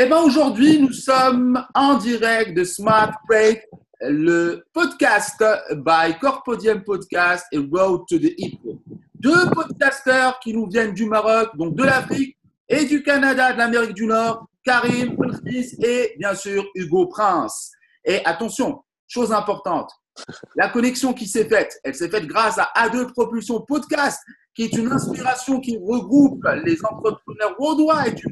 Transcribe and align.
Eh 0.00 0.06
bien, 0.06 0.22
aujourd'hui, 0.22 0.78
nous 0.78 0.92
sommes 0.92 1.60
en 1.74 1.96
direct 1.96 2.56
de 2.56 2.62
Smart 2.62 3.18
Break, 3.26 3.64
le 4.00 4.62
podcast 4.72 5.44
by 5.72 6.16
Corpodium 6.20 6.84
Podcast 6.84 7.44
et 7.50 7.58
Road 7.58 8.02
to 8.08 8.16
the 8.16 8.32
Hip. 8.38 8.60
Deux 9.16 9.50
podcasters 9.50 10.38
qui 10.38 10.52
nous 10.52 10.68
viennent 10.68 10.94
du 10.94 11.06
Maroc, 11.06 11.48
donc 11.56 11.74
de 11.74 11.82
l'Afrique 11.82 12.36
et 12.68 12.84
du 12.84 13.02
Canada, 13.02 13.52
de 13.52 13.58
l'Amérique 13.58 13.94
du 13.94 14.06
Nord, 14.06 14.46
Karim 14.64 15.16
Smith 15.40 15.74
et 15.82 16.14
bien 16.16 16.36
sûr 16.36 16.64
Hugo 16.76 17.06
Prince. 17.06 17.72
Et 18.04 18.24
attention, 18.24 18.84
chose 19.08 19.32
importante, 19.32 19.90
la 20.54 20.68
connexion 20.68 21.12
qui 21.12 21.26
s'est 21.26 21.48
faite, 21.48 21.76
elle 21.82 21.96
s'est 21.96 22.08
faite 22.08 22.26
grâce 22.26 22.56
à 22.58 22.70
A2 22.76 23.12
Propulsion 23.12 23.62
Podcast, 23.62 24.20
qui 24.54 24.62
est 24.62 24.72
une 24.74 24.92
inspiration 24.92 25.58
qui 25.58 25.76
regroupe 25.76 26.44
les 26.64 26.78
entrepreneurs 26.84 27.56
worldwide 27.58 28.14
du 28.14 28.28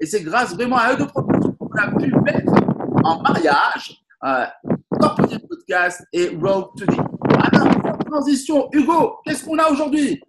et 0.00 0.06
c'est 0.06 0.22
grâce 0.22 0.54
vraiment 0.54 0.76
à 0.76 0.94
eux 0.94 0.96
de 0.96 1.04
propositions 1.04 1.52
qu'on 1.52 1.78
a 1.78 1.90
pu 1.98 2.12
mettre 2.24 2.52
en 3.04 3.20
mariage 3.20 4.02
euh, 4.24 4.46
Podcast 4.98 6.02
et 6.12 6.28
Road 6.40 6.68
to 6.76 6.86
the. 6.86 6.98
Alors, 7.52 7.98
transition, 8.06 8.68
Hugo, 8.72 9.16
qu'est-ce 9.24 9.44
qu'on 9.44 9.58
a 9.58 9.70
aujourd'hui? 9.70 10.20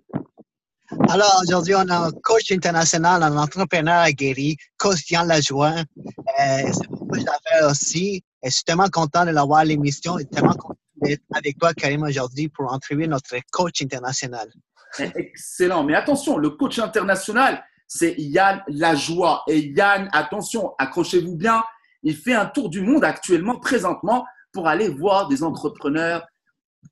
Alors, 1.10 1.42
aujourd'hui, 1.42 1.74
on 1.76 1.88
a 1.90 2.08
un 2.08 2.12
coach 2.12 2.52
international, 2.52 3.24
un 3.24 3.38
entrepreneur 3.38 4.00
aguerri, 4.00 4.58
Costian 4.78 5.24
Lajoie. 5.24 5.74
Euh, 5.78 6.72
c'est 6.72 6.88
coach 6.88 7.24
d'affaires 7.24 7.70
aussi. 7.70 8.24
Et 8.44 8.50
je 8.50 8.56
suis 8.56 8.64
tellement 8.64 8.90
content 8.90 9.26
de 9.26 9.32
l'avoir 9.32 9.60
à 9.60 9.66
l'émission 9.66 10.20
et 10.20 10.26
tellement 10.26 10.54
content 10.54 10.80
d'être 11.02 11.24
avec 11.34 11.58
toi, 11.58 11.74
Karim, 11.74 12.04
aujourd'hui 12.04 12.50
pour 12.50 12.72
entrevuer 12.72 13.08
notre 13.08 13.36
coach 13.52 13.82
international. 13.82 14.52
Excellent. 15.00 15.84
Mais 15.84 15.96
attention, 15.96 16.38
le 16.38 16.52
coach 16.52 16.80
international, 16.80 17.64
c'est 17.94 18.16
Yann 18.18 18.64
Lajoie. 18.70 19.44
Et 19.50 19.68
Yann, 19.74 20.08
attention, 20.14 20.74
accrochez-vous 20.78 21.36
bien, 21.36 21.62
il 22.04 22.16
fait 22.16 22.34
un 22.34 22.46
tour 22.46 22.70
du 22.70 22.82
monde 22.82 23.04
actuellement, 23.04 23.60
présentement, 23.60 24.26
pour 24.54 24.70
aller 24.70 24.88
voir 24.88 25.28
des 25.28 25.44
entrepreneurs 25.44 26.26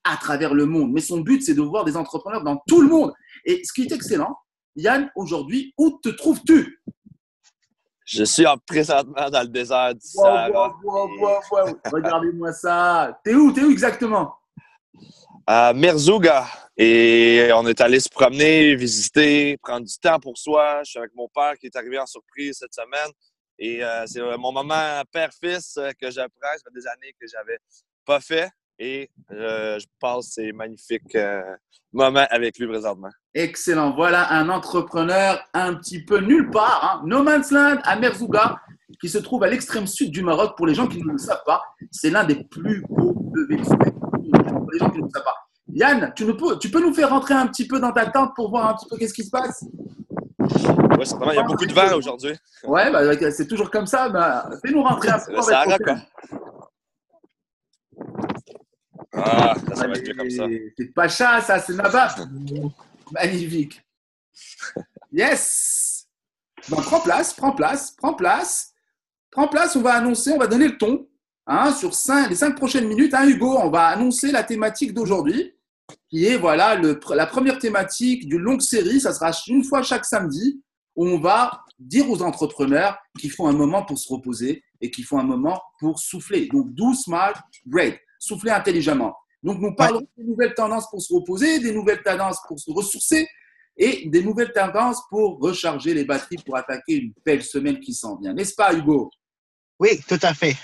à 0.03 0.17
travers 0.17 0.53
le 0.53 0.65
monde. 0.65 0.91
Mais 0.91 0.99
son 0.99 1.21
but, 1.21 1.41
c'est 1.41 1.53
de 1.53 1.61
voir 1.61 1.85
des 1.85 1.95
entrepreneurs 1.95 2.43
dans 2.43 2.61
tout 2.67 2.81
le 2.81 2.89
monde. 2.89 3.13
Et 3.45 3.63
ce 3.63 3.71
qui 3.71 3.83
est 3.83 3.93
excellent, 3.93 4.37
Yann, 4.75 5.09
aujourd'hui, 5.15 5.73
où 5.77 6.01
te 6.03 6.09
trouves-tu? 6.09 6.81
Je 8.03 8.25
suis 8.25 8.45
en 8.45 8.57
présentement 8.57 9.29
dans 9.29 9.41
le 9.41 9.47
désert 9.47 9.93
du 9.95 10.01
Sahara. 10.01 10.75
Regardez-moi 11.93 12.51
ça. 12.51 13.17
T'es 13.23 13.35
où 13.35 13.53
T'es 13.53 13.63
où 13.63 13.71
exactement? 13.71 14.33
À 15.51 15.73
Merzouga, 15.73 16.45
et 16.77 17.49
on 17.55 17.65
est 17.65 17.81
allé 17.81 17.99
se 17.99 18.07
promener, 18.07 18.75
visiter, 18.75 19.57
prendre 19.57 19.83
du 19.83 19.97
temps 19.97 20.19
pour 20.19 20.37
soi. 20.37 20.81
Je 20.83 20.91
suis 20.91 20.99
avec 20.99 21.09
mon 21.15 21.27
père 21.27 21.55
qui 21.57 21.65
est 21.65 21.75
arrivé 21.75 21.97
en 21.97 22.05
surprise 22.05 22.57
cette 22.59 22.75
semaine. 22.75 23.11
Et 23.57 23.83
euh, 23.83 24.05
c'est 24.05 24.21
mon 24.37 24.51
moment 24.51 25.01
père-fils 25.11 25.77
euh, 25.77 25.89
que 25.99 26.11
j'apprends. 26.11 26.53
Ça 26.53 26.59
fait 26.67 26.79
des 26.79 26.85
années 26.85 27.15
que 27.19 27.25
j'avais 27.25 27.57
pas 28.05 28.19
fait. 28.19 28.47
Et 28.77 29.09
euh, 29.31 29.79
je 29.79 29.87
passe 29.99 30.33
ces 30.35 30.51
magnifiques 30.51 31.17
moments 31.91 32.27
avec 32.29 32.59
lui 32.59 32.67
présentement. 32.67 33.09
Excellent. 33.33 33.95
Voilà 33.95 34.31
un 34.31 34.49
entrepreneur 34.49 35.43
un 35.55 35.73
petit 35.73 36.05
peu 36.05 36.19
nulle 36.19 36.51
part. 36.51 37.01
Hein. 37.01 37.07
No 37.07 37.23
Man's 37.23 37.49
Land 37.49 37.79
à 37.85 37.95
Merzouga, 37.95 38.61
qui 38.99 39.09
se 39.09 39.17
trouve 39.17 39.43
à 39.43 39.47
l'extrême 39.47 39.87
sud 39.87 40.11
du 40.11 40.23
Maroc. 40.23 40.55
Pour 40.57 40.67
les 40.67 40.73
gens 40.73 40.87
qui 40.87 40.99
ne 40.99 41.11
le 41.11 41.17
savent 41.17 41.43
pas, 41.45 41.61
c'est 41.91 42.09
l'un 42.09 42.23
des 42.23 42.43
plus 42.43 42.83
beaux 42.89 43.15
levées 43.33 43.57
de 43.57 43.63
Pour 43.63 44.71
les 44.71 44.79
gens 44.79 44.89
qui 44.89 44.97
ne 44.99 45.03
le 45.03 45.09
savent 45.13 45.23
pas. 45.23 45.35
Yann, 45.71 46.11
tu, 46.15 46.25
peux, 46.25 46.57
tu 46.57 46.69
peux 46.71 46.81
nous 46.81 46.93
faire 46.93 47.09
rentrer 47.09 47.35
un 47.35 47.47
petit 47.47 47.67
peu 47.67 47.79
dans 47.79 47.91
ta 47.91 48.07
tente 48.07 48.35
pour 48.35 48.49
voir 48.49 48.69
un 48.69 48.73
petit 48.73 48.87
peu 48.89 48.97
qu'est-ce 48.97 49.13
qui 49.13 49.23
se 49.23 49.29
passe? 49.29 49.63
Oui, 50.39 51.05
certainement. 51.05 51.31
Il 51.31 51.35
y 51.35 51.39
a 51.39 51.43
beaucoup 51.43 51.65
de 51.65 51.73
vent 51.73 51.95
aujourd'hui. 51.95 52.33
Oui, 52.63 52.81
bah, 52.91 53.31
c'est 53.31 53.47
toujours 53.47 53.69
comme 53.69 53.85
ça. 53.85 54.09
Bah, 54.09 54.49
Fais-nous 54.65 54.81
rentrer 54.81 55.09
un 55.09 55.19
peu. 55.19 55.35
C'est 55.35 55.41
Sahara, 55.43 55.77
quoi. 55.77 55.95
Ah, 59.13 59.55
ça, 59.73 59.87
va 59.87 59.93
être 59.93 60.17
comme 60.17 60.29
ça. 60.29 60.45
C'est 60.77 60.93
pas 60.93 61.07
chat, 61.07 61.41
ça, 61.41 61.59
c'est 61.59 61.73
Nabaf. 61.73 62.19
Magnifique. 63.11 63.81
Yes. 65.11 66.05
prends 66.69 66.99
place, 66.99 67.33
prends 67.33 67.53
place, 67.53 67.95
prends 67.97 68.13
place. 68.13 68.73
Prends 69.31 69.47
place, 69.47 69.75
on 69.75 69.81
va 69.81 69.93
annoncer, 69.93 70.31
on 70.31 70.37
va 70.37 70.47
donner 70.47 70.67
le 70.67 70.77
ton. 70.77 71.07
Hein, 71.51 71.73
sur 71.73 71.91
les 72.29 72.35
cinq 72.35 72.55
prochaines 72.55 72.87
minutes, 72.87 73.13
hein, 73.15 73.27
Hugo, 73.27 73.57
on 73.57 73.71
va 73.71 73.87
annoncer 73.87 74.31
la 74.31 74.43
thématique 74.43 74.93
d'aujourd'hui 74.93 75.55
qui 76.07 76.25
est 76.25 76.37
voilà 76.37 76.75
le, 76.75 76.99
la 77.15 77.25
première 77.25 77.57
thématique 77.57 78.27
d'une 78.27 78.41
longue 78.41 78.61
série. 78.61 78.99
Ça 78.99 79.13
sera 79.13 79.31
une 79.47 79.63
fois 79.63 79.81
chaque 79.81 80.05
samedi 80.05 80.61
où 80.95 81.07
on 81.07 81.19
va 81.19 81.63
dire 81.77 82.09
aux 82.09 82.21
entrepreneurs 82.21 82.97
qu'il 83.19 83.31
faut 83.31 83.47
un 83.47 83.53
moment 83.53 83.83
pour 83.83 83.97
se 83.97 84.11
reposer 84.11 84.63
et 84.81 84.91
qu'il 84.91 85.05
faut 85.05 85.17
un 85.17 85.23
moment 85.23 85.61
pour 85.79 85.99
souffler. 85.99 86.47
Donc, 86.47 86.73
do, 86.73 86.93
smile, 86.93 87.33
great. 87.65 87.97
Souffler 88.19 88.51
intelligemment. 88.51 89.15
Donc, 89.41 89.59
nous 89.59 89.73
parlons 89.73 90.01
des 90.17 90.23
nouvelles 90.23 90.53
tendances 90.53 90.89
pour 90.89 91.01
se 91.01 91.13
reposer, 91.13 91.59
des 91.59 91.73
nouvelles 91.73 92.03
tendances 92.03 92.39
pour 92.47 92.59
se 92.59 92.69
ressourcer 92.71 93.27
et 93.77 94.09
des 94.09 94.21
nouvelles 94.21 94.51
tendances 94.51 95.01
pour 95.09 95.39
recharger 95.39 95.93
les 95.93 96.03
batteries 96.03 96.43
pour 96.45 96.57
attaquer 96.57 96.95
une 96.95 97.13
belle 97.25 97.43
semaine 97.43 97.79
qui 97.79 97.93
s'en 97.93 98.17
vient. 98.17 98.33
N'est-ce 98.33 98.55
pas, 98.55 98.73
Hugo? 98.73 99.09
Oui, 99.79 100.01
tout 100.07 100.19
à 100.21 100.33
fait. 100.33 100.55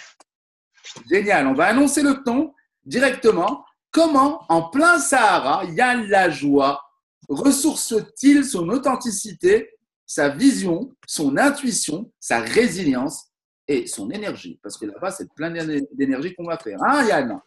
Génial. 1.09 1.47
On 1.47 1.53
va 1.53 1.67
annoncer 1.67 2.01
le 2.01 2.23
ton 2.23 2.53
directement. 2.83 3.65
Comment, 3.91 4.43
en 4.49 4.69
plein 4.69 4.99
Sahara, 4.99 5.63
Yann 5.65 6.07
Lajoie 6.07 6.81
ressource-t-il 7.29 8.43
son 8.45 8.69
authenticité, 8.69 9.71
sa 10.05 10.29
vision, 10.29 10.93
son 11.07 11.37
intuition, 11.37 12.11
sa 12.19 12.39
résilience 12.39 13.31
et 13.67 13.87
son 13.87 14.11
énergie? 14.11 14.59
Parce 14.61 14.77
que 14.77 14.85
là-bas, 14.85 15.11
c'est 15.11 15.33
plein 15.33 15.49
d'énergie 15.49 16.35
qu'on 16.35 16.45
va 16.45 16.57
faire. 16.57 16.77
Hein, 16.83 17.05
Yann? 17.05 17.39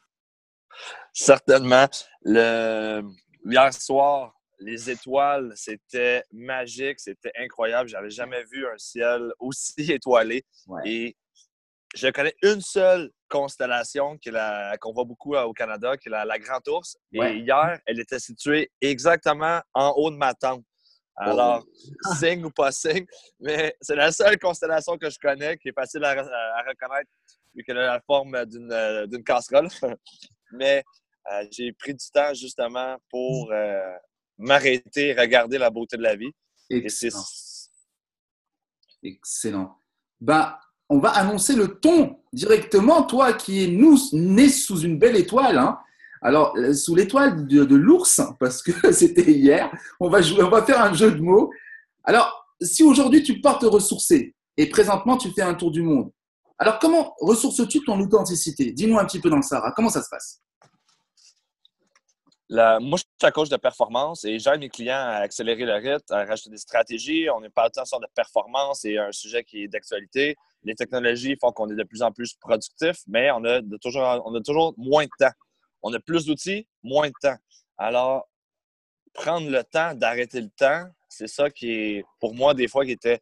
Certainement. 1.13 1.89
Le... 2.23 3.03
Hier 3.45 3.73
soir, 3.75 4.35
les 4.61 4.91
étoiles, 4.91 5.53
c'était 5.55 6.23
magique, 6.33 6.99
c'était 6.99 7.33
incroyable. 7.39 7.89
J'avais 7.89 8.11
jamais 8.11 8.43
vu 8.45 8.67
un 8.67 8.79
ciel 8.79 9.33
aussi 9.39 9.75
étoilé. 9.93 10.45
Et 10.85 11.17
je 11.95 12.09
connais 12.09 12.35
une 12.43 12.61
seule 12.61 13.11
constellation 13.29 14.19
qu'on 14.81 14.93
voit 14.93 15.05
beaucoup 15.05 15.35
euh, 15.35 15.45
au 15.45 15.53
Canada, 15.53 15.97
qui 15.97 16.09
est 16.09 16.13
la, 16.13 16.39
Grande 16.39 16.67
Ourse. 16.69 16.97
Et 17.13 17.37
hier, 17.37 17.79
elle 17.87 18.01
était 18.01 18.19
située 18.19 18.71
exactement 18.81 19.61
en 19.75 19.91
haut 19.97 20.11
de 20.11 20.17
ma 20.17 20.35
tente. 20.35 20.65
Alors, 21.17 21.65
oh. 21.67 22.15
signe 22.15 22.45
ou 22.45 22.51
pas 22.51 22.71
signe, 22.71 23.05
mais 23.41 23.75
c'est 23.81 23.97
la 23.97 24.13
seule 24.13 24.39
constellation 24.39 24.97
que 24.97 25.11
je 25.11 25.19
connais 25.19 25.57
qui 25.57 25.69
est 25.69 25.73
facile 25.73 26.05
à, 26.05 26.15
reconnaître 26.15 27.11
vu 27.55 27.65
qu'elle 27.65 27.79
a 27.79 27.95
la 27.95 28.01
forme 28.01 28.47
d'une 28.47 28.71
euh, 28.71 29.23
casserole. 29.27 29.69
mais 30.53 30.85
euh, 31.33 31.45
j'ai 31.51 31.73
pris 31.73 31.93
du 31.93 32.07
temps 32.13 32.33
justement 32.35 32.97
pour 33.11 33.53
m'arrêter 34.39 35.09
et 35.09 35.15
regarder 35.15 35.59
la 35.59 35.71
beauté 35.71 35.97
de 35.97 36.03
la 36.03 36.15
vie. 36.15 36.31
Excellent. 36.71 37.25
Excellent. 39.03 39.83
Ben, 40.21 40.57
on 40.89 40.99
va 40.99 41.11
annoncer 41.11 41.55
le 41.55 41.79
ton 41.79 42.17
directement, 42.33 43.03
toi 43.03 43.33
qui 43.33 43.65
es 43.65 43.69
nous, 43.69 43.99
né 44.13 44.49
sous 44.49 44.81
une 44.81 44.99
belle 44.99 45.17
étoile. 45.17 45.59
Hein. 45.59 45.79
Alors, 46.23 46.55
euh, 46.57 46.73
sous 46.73 46.95
l'étoile 46.95 47.47
de, 47.47 47.75
l'ours, 47.75 48.21
parce 48.41 48.63
que 48.63 48.93
c'était 48.93 49.31
hier, 49.31 49.71
on 50.01 50.09
va, 50.09 50.23
faire 50.63 50.83
un 50.83 50.93
jeu 50.93 51.13
de 51.13 51.21
mots. 51.21 51.51
Alors, 52.05 52.47
si 52.61 52.83
aujourd'hui 52.83 53.23
tu 53.23 53.41
pars 53.41 53.59
te 53.59 53.67
ressourcer 53.67 54.35
et 54.57 54.69
présentement 54.69 55.17
tu 55.17 55.31
fais 55.31 55.43
un 55.43 55.55
tour 55.55 55.71
du 55.71 55.83
monde, 55.83 56.11
alors 56.59 56.79
comment 56.81 57.15
ressources-tu 57.21 57.85
ton 57.85 58.01
authenticité? 58.01 58.73
Dis-nous 58.73 58.99
un 58.99 59.05
petit 59.05 59.21
peu 59.21 59.31
dans 59.31 59.37
le 59.37 59.43
Sahara, 59.43 59.73
comment 59.73 59.91
ça 59.91 60.03
se 60.03 60.09
passe? 60.09 60.41
Moi, 62.51 62.97
je 62.97 63.03
suis 63.03 63.09
un 63.23 63.31
coach 63.31 63.49
de 63.49 63.57
performance 63.57 64.25
et 64.25 64.39
j'aide 64.39 64.61
mes 64.61 64.69
clients 64.69 64.97
à 64.97 65.17
accélérer 65.17 65.65
le 65.65 65.75
rythme, 65.75 66.15
à 66.15 66.25
rajouter 66.25 66.51
des 66.51 66.57
stratégies. 66.57 67.29
On 67.31 67.41
n'est 67.41 67.51
pas 67.51 67.65
attention 67.65 67.99
de 67.99 68.07
performance 68.15 68.85
et 68.85 68.97
un 68.97 69.13
sujet 69.13 69.45
qui 69.45 69.65
est 69.65 69.69
d'actualité. 69.69 70.37
Les 70.63 70.75
technologies 70.75 71.37
font 71.41 71.53
qu'on 71.53 71.69
est 71.71 71.75
de 71.77 71.85
plus 71.85 72.03
en 72.03 72.11
plus 72.11 72.35
productif, 72.35 72.97
mais 73.07 73.31
on 73.31 73.45
a, 73.45 73.61
toujours, 73.81 74.75
moins 74.79 75.05
de 75.05 75.11
temps. 75.19 75.33
On 75.83 75.93
a 75.93 76.01
plus 76.01 76.25
d'outils, 76.25 76.67
moins 76.83 77.09
de 77.09 77.15
temps. 77.21 77.37
Alors, 77.77 78.27
prendre 79.13 79.51
le 79.51 79.63
temps 79.63 79.95
d'arrêter 79.95 80.41
le 80.41 80.51
temps, 80.51 80.89
c'est 81.09 81.29
ça 81.29 81.51
qui 81.51 81.71
est, 81.71 82.05
pour 82.19 82.35
moi, 82.35 82.55
des 82.55 82.67
fois, 82.67 82.85
qui 82.85 82.93
était 82.93 83.21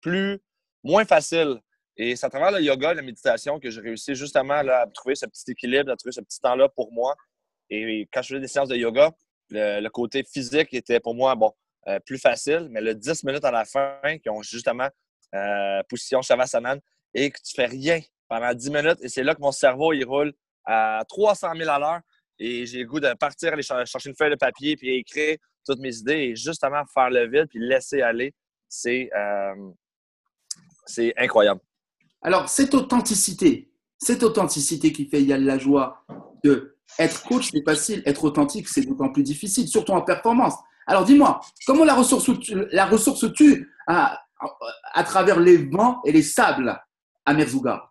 plus, 0.00 0.40
moins 0.82 1.04
facile. 1.04 1.60
Et 1.96 2.16
c'est 2.16 2.26
à 2.26 2.30
travers 2.30 2.50
le 2.50 2.60
yoga 2.60 2.92
la 2.92 3.02
méditation 3.02 3.60
que 3.60 3.70
j'ai 3.70 3.80
réussi 3.80 4.14
justement 4.14 4.54
à 4.54 4.86
trouver 4.88 5.14
ce 5.14 5.26
petit 5.26 5.52
équilibre, 5.52 5.92
à 5.92 5.96
trouver 5.96 6.12
ce 6.12 6.20
petit 6.20 6.40
temps-là 6.40 6.68
pour 6.68 6.92
moi 6.92 7.14
et 7.74 8.08
quand 8.12 8.22
je 8.22 8.28
faisais 8.28 8.40
des 8.40 8.48
séances 8.48 8.68
de 8.68 8.76
yoga, 8.76 9.12
le, 9.50 9.88
côté 9.88 10.24
physique 10.24 10.72
était 10.72 11.00
pour 11.00 11.14
moi 11.14 11.34
bon, 11.34 11.52
euh, 11.86 11.98
plus 12.00 12.18
facile, 12.18 12.68
mais 12.70 12.80
le 12.80 12.94
10 12.94 13.24
minutes 13.24 13.44
à 13.44 13.50
la 13.50 13.64
fin, 13.64 13.98
qui 14.22 14.28
ont 14.30 14.42
justement 14.42 14.88
euh, 15.34 15.82
position 15.88 16.22
Shavasana, 16.22 16.76
et 17.14 17.30
que 17.30 17.38
tu 17.44 17.54
fais 17.54 17.66
rien 17.66 18.00
pendant 18.28 18.52
10 18.52 18.70
minutes, 18.70 18.98
et 19.02 19.08
c'est 19.08 19.22
là 19.22 19.34
que 19.34 19.40
mon 19.40 19.52
cerveau 19.52 19.92
il 19.92 20.04
roule 20.04 20.32
à 20.64 21.04
300 21.08 21.52
000 21.56 21.68
à 21.68 21.78
l'heure, 21.78 22.00
et 22.38 22.66
j'ai 22.66 22.80
le 22.80 22.86
goût 22.86 23.00
de 23.00 23.12
partir, 23.14 23.52
aller 23.52 23.62
chercher 23.62 24.08
une 24.08 24.16
feuille 24.16 24.30
de 24.30 24.36
papier, 24.36 24.76
puis 24.76 24.96
écrire 24.96 25.36
toutes 25.66 25.78
mes 25.78 25.96
idées, 25.96 26.30
et 26.30 26.36
justement 26.36 26.82
faire 26.92 27.10
le 27.10 27.28
vide, 27.28 27.46
puis 27.48 27.60
laisser 27.60 28.02
aller. 28.02 28.34
C'est 28.68 29.08
euh, 29.14 29.54
incroyable. 31.16 31.60
Alors, 32.22 32.48
cette 32.48 32.74
authenticité, 32.74 33.70
cette 33.98 34.22
authenticité 34.22 34.92
qui 34.92 35.06
fait 35.06 35.22
Yann 35.22 35.44
la 35.44 35.58
joie 35.58 36.04
de 36.42 36.73
être 36.98 37.22
coach, 37.24 37.50
c'est 37.50 37.64
facile, 37.64 38.02
être 38.06 38.24
authentique, 38.24 38.68
c'est 38.68 38.82
d'autant 38.82 39.10
plus 39.10 39.22
difficile, 39.22 39.66
surtout 39.68 39.92
en 39.92 40.02
performance. 40.02 40.54
Alors, 40.86 41.04
dis-moi, 41.04 41.40
comment 41.66 41.84
la 41.84 41.94
ressource, 41.94 42.30
la 42.72 42.86
ressource 42.86 43.32
tue 43.32 43.70
à, 43.86 44.20
travers 45.04 45.40
les 45.40 45.56
vents 45.56 46.00
et 46.04 46.12
les 46.12 46.22
sables 46.22 46.78
à 47.24 47.34
Merzouga 47.34 47.90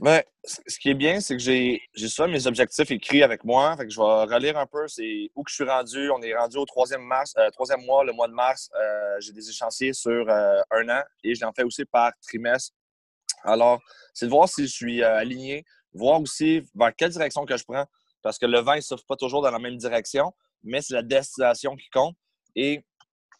Ouais, 0.00 0.26
ce 0.44 0.78
qui 0.78 0.90
est 0.90 0.94
bien, 0.94 1.20
c'est 1.20 1.34
que 1.36 1.42
j'ai 1.42 1.80
souvent 2.08 2.28
mes 2.28 2.46
objectifs 2.46 2.90
écrits 2.90 3.22
avec 3.22 3.44
moi. 3.44 3.74
Fait 3.78 3.84
que 3.84 3.90
je 3.90 3.98
vais 3.98 4.34
relire 4.34 4.58
un 4.58 4.66
peu 4.66 4.86
c'est 4.88 5.30
où 5.34 5.42
que 5.42 5.50
je 5.50 5.54
suis 5.54 5.64
rendu. 5.64 6.10
On 6.10 6.20
est 6.20 6.36
rendu 6.36 6.58
au 6.58 6.66
troisième, 6.66 7.02
mars, 7.02 7.32
euh, 7.38 7.48
troisième 7.50 7.82
mois, 7.84 8.04
le 8.04 8.12
mois 8.12 8.28
de 8.28 8.34
mars. 8.34 8.68
Euh, 8.78 9.16
j'ai 9.20 9.32
des 9.32 9.48
échéanciers 9.48 9.94
sur 9.94 10.28
euh, 10.28 10.60
un 10.70 10.88
an 10.90 11.02
et 11.24 11.34
je 11.34 11.42
l'en 11.42 11.52
fais 11.52 11.62
aussi 11.62 11.84
par 11.86 12.12
trimestre. 12.20 12.74
Alors, 13.42 13.80
c'est 14.12 14.26
de 14.26 14.30
voir 14.30 14.48
si 14.48 14.66
je 14.66 14.72
suis 14.72 15.02
aligné, 15.02 15.64
voir 15.94 16.20
aussi 16.20 16.62
vers 16.74 16.94
quelle 16.94 17.10
direction 17.10 17.44
que 17.44 17.56
je 17.56 17.64
prends. 17.64 17.86
Parce 18.22 18.38
que 18.38 18.46
le 18.46 18.58
vent 18.60 18.76
ne 18.76 18.80
souffle 18.80 19.04
pas 19.06 19.16
toujours 19.16 19.42
dans 19.42 19.50
la 19.50 19.58
même 19.58 19.76
direction, 19.76 20.32
mais 20.62 20.82
c'est 20.82 20.94
la 20.94 21.02
destination 21.02 21.76
qui 21.76 21.88
compte. 21.90 22.16
Et 22.54 22.84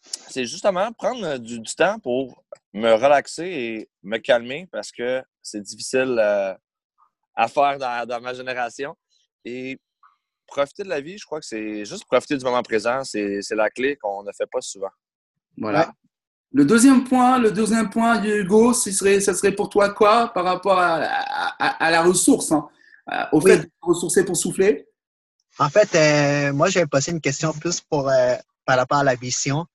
c'est 0.01 0.45
justement 0.45 0.91
prendre 0.93 1.37
du, 1.37 1.61
temps 1.75 1.99
pour 1.99 2.43
me 2.73 2.93
relaxer 2.93 3.45
et 3.45 3.89
me 4.03 4.17
calmer 4.17 4.67
parce 4.71 4.91
que 4.91 5.21
c'est 5.41 5.61
difficile 5.61 6.17
euh, 6.19 6.53
à 7.35 7.47
faire 7.47 7.77
dans, 7.77 8.21
ma 8.21 8.33
génération. 8.33 8.95
Et 9.43 9.77
profiter 10.45 10.83
de 10.83 10.89
la 10.89 11.01
vie, 11.01 11.17
je 11.17 11.25
crois 11.25 11.39
que 11.39 11.45
c'est 11.45 11.85
juste 11.85 12.05
profiter 12.05 12.37
du 12.37 12.43
moment 12.45 12.63
présent, 12.63 13.03
c'est 13.03 13.41
la 13.51 13.69
clé 13.69 13.97
qu'on 13.97 14.23
ne 14.23 14.31
fait 14.31 14.47
pas 14.47 14.61
souvent. 14.61 14.91
Voilà. 15.57 15.91
Le 16.53 16.65
deuxième 16.65 17.03
point, 17.03 17.39
le 17.39 17.51
deuxième 17.51 17.89
point, 17.89 18.23
Hugo, 18.23 18.73
ce 18.73 18.91
serait, 18.91 19.19
ça 19.19 19.33
serait 19.33 19.51
pour 19.51 19.69
toi 19.69 19.89
quoi 19.89 20.31
par 20.33 20.45
rapport 20.45 20.79
à, 20.79 21.91
la 21.91 22.03
ressource, 22.03 22.51
hein? 22.51 22.67
euh, 23.11 23.23
au 23.33 23.41
fait 23.41 23.59
de 23.59 23.69
ressourcer 23.81 24.23
pour 24.23 24.37
souffler? 24.37 24.87
En 25.59 25.69
fait, 25.69 25.93
euh, 25.95 26.53
moi, 26.53 26.69
j'avais 26.69 26.87
posé 26.87 27.11
une 27.11 27.21
question 27.21 27.51
plus 27.51 27.81
pour, 27.81 28.09
par 28.65 28.77
rapport 28.77 28.99
à 28.99 29.03
la 29.03 29.15
vision. 29.15 29.65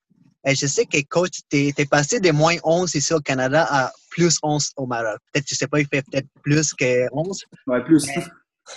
Et 0.45 0.55
je 0.55 0.67
sais 0.67 0.85
que 0.85 0.97
coach, 1.07 1.39
tu 1.49 1.73
es, 1.77 1.85
passé 1.85 2.19
de 2.19 2.31
moins 2.31 2.55
11 2.63 2.95
ici 2.95 3.13
au 3.13 3.21
Canada 3.21 3.65
à 3.69 3.91
plus 4.09 4.37
11 4.43 4.71
au 4.75 4.85
Maroc. 4.85 5.19
Peut-être, 5.31 5.47
je 5.47 5.55
sais 5.55 5.67
pas, 5.67 5.79
il 5.79 5.87
fait 5.87 6.01
peut-être 6.01 6.27
plus 6.41 6.73
que 6.73 7.07
11. 7.13 7.43
Ouais, 7.67 7.83
plus. 7.83 8.05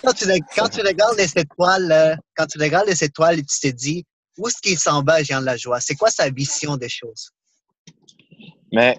Quand 0.02 0.12
tu, 0.12 0.26
quand 0.54 0.68
tu, 0.68 0.80
regardes 0.80 1.16
les 1.16 1.30
étoiles, 1.36 2.18
quand 2.36 2.46
tu 2.46 2.58
regardes 2.58 2.86
les 2.86 3.02
étoiles, 3.02 3.36
tu 3.44 3.60
te 3.60 3.74
dis, 3.74 4.04
où 4.38 4.46
est-ce 4.46 4.58
qu'il 4.60 4.78
s'en 4.78 5.02
va, 5.02 5.22
Jean 5.22 5.40
Lajoie? 5.40 5.80
C'est 5.80 5.94
quoi 5.96 6.10
sa 6.10 6.30
vision 6.30 6.76
des 6.76 6.88
choses? 6.88 7.30
Mais 8.72 8.98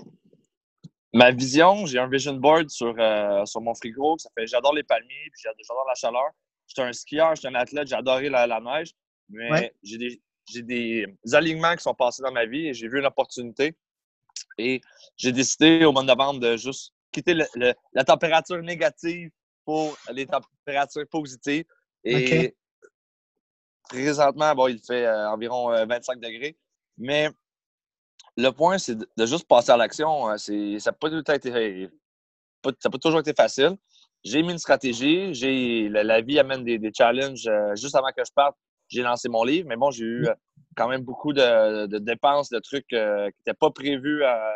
ma 1.14 1.31
vision, 1.31 1.86
j'ai 1.86 2.00
un 2.00 2.08
vision 2.08 2.34
board 2.34 2.69
sur, 2.69 2.96
euh, 2.98 3.46
sur 3.46 3.62
mon 3.62 3.74
frigo. 3.74 4.18
Ça 4.18 4.30
fait 4.38 4.48
j'adore 4.48 4.74
les 4.74 4.84
palmiers, 4.84 5.30
puis 5.31 5.42
j'adore 5.44 5.86
la 5.88 5.96
chaleur. 5.96 6.30
Je 6.68 6.74
suis 6.74 6.81
un 6.81 6.94
skieur, 6.94 7.36
je 7.36 7.42
suis 7.42 7.48
un 7.48 7.56
athlète, 7.56 7.88
j'adore 7.88 8.22
la, 8.22 8.48
la 8.48 8.60
neige. 8.60 8.92
Mais 9.30 9.74
j'ai 9.84 9.98
des, 9.98 10.22
j'ai 10.50 10.62
des 10.62 11.06
alignements 11.34 11.75
qui 11.75 11.84
sont 11.84 11.94
passés 11.94 12.22
dans 12.24 12.31
ma 12.31 12.46
vie 12.46 12.68
et 12.68 12.74
j'ai 12.74 12.88
vu 12.88 13.00
une 13.00 13.06
opportunité. 13.06 13.75
Et 14.58 14.81
j'ai 15.18 15.31
décidé 15.31 15.86
au 15.86 15.92
mois 15.92 16.04
de 16.04 16.08
novembre 16.08 16.40
de 16.40 16.58
juste 16.58 16.94
quitter 17.12 17.34
la 17.34 18.04
température 18.04 18.62
négative 18.62 19.31
pour 19.66 19.98
les 20.12 20.25
températures 20.25 21.08
positives. 21.10 21.66
Et 22.04 22.56
présentement, 23.90 24.54
bon, 24.56 24.68
il 24.68 24.80
fait 24.80 25.06
euh, 25.06 25.30
environ 25.30 25.69
25 25.86 26.18
euh, 26.18 26.19
degrés. 26.19 26.58
Mais 26.98 27.30
le 28.38 28.50
point, 28.51 28.78
c'est 28.78 28.95
de, 28.95 29.25
juste 29.25 29.48
passer 29.48 29.72
à 29.72 29.78
l'action. 29.78 30.30
Euh, 30.30 30.38
ça 30.38 30.54
n'a 30.54 30.92
pas, 30.94 31.10
pas, 32.62 32.98
toujours 32.98 33.19
été 33.19 33.34
facile. 33.34 33.75
J'ai 34.24 34.42
mis 34.44 34.51
une 34.51 34.60
stratégie. 34.60 35.34
J'ai 35.34 35.89
la, 35.89 36.22
vie 36.22 36.39
amène 36.39 36.63
des, 36.63 36.78
des 36.78 36.92
challenges. 36.95 37.50
juste 37.75 37.95
avant 37.95 38.10
que 38.16 38.24
je 38.25 38.31
parte, 38.34 38.56
j'ai 38.89 39.01
lancé 39.01 39.30
mon 39.30 39.44
livre. 39.44 39.68
Mais 39.68 39.75
bon, 39.75 39.92
j'ai 39.92 40.06
eu 40.06 40.28
quand 40.78 40.88
même 40.88 41.01
beaucoup 41.01 41.34
de, 41.34 41.98
dépenses, 41.98 42.50
de 42.50 42.60
trucs 42.60 42.94
euh, 42.94 43.30
qui 43.31 43.38
n'étaient 43.39 43.57
pas 43.57 43.72
prévus 43.72 44.24
euh, 44.24 44.51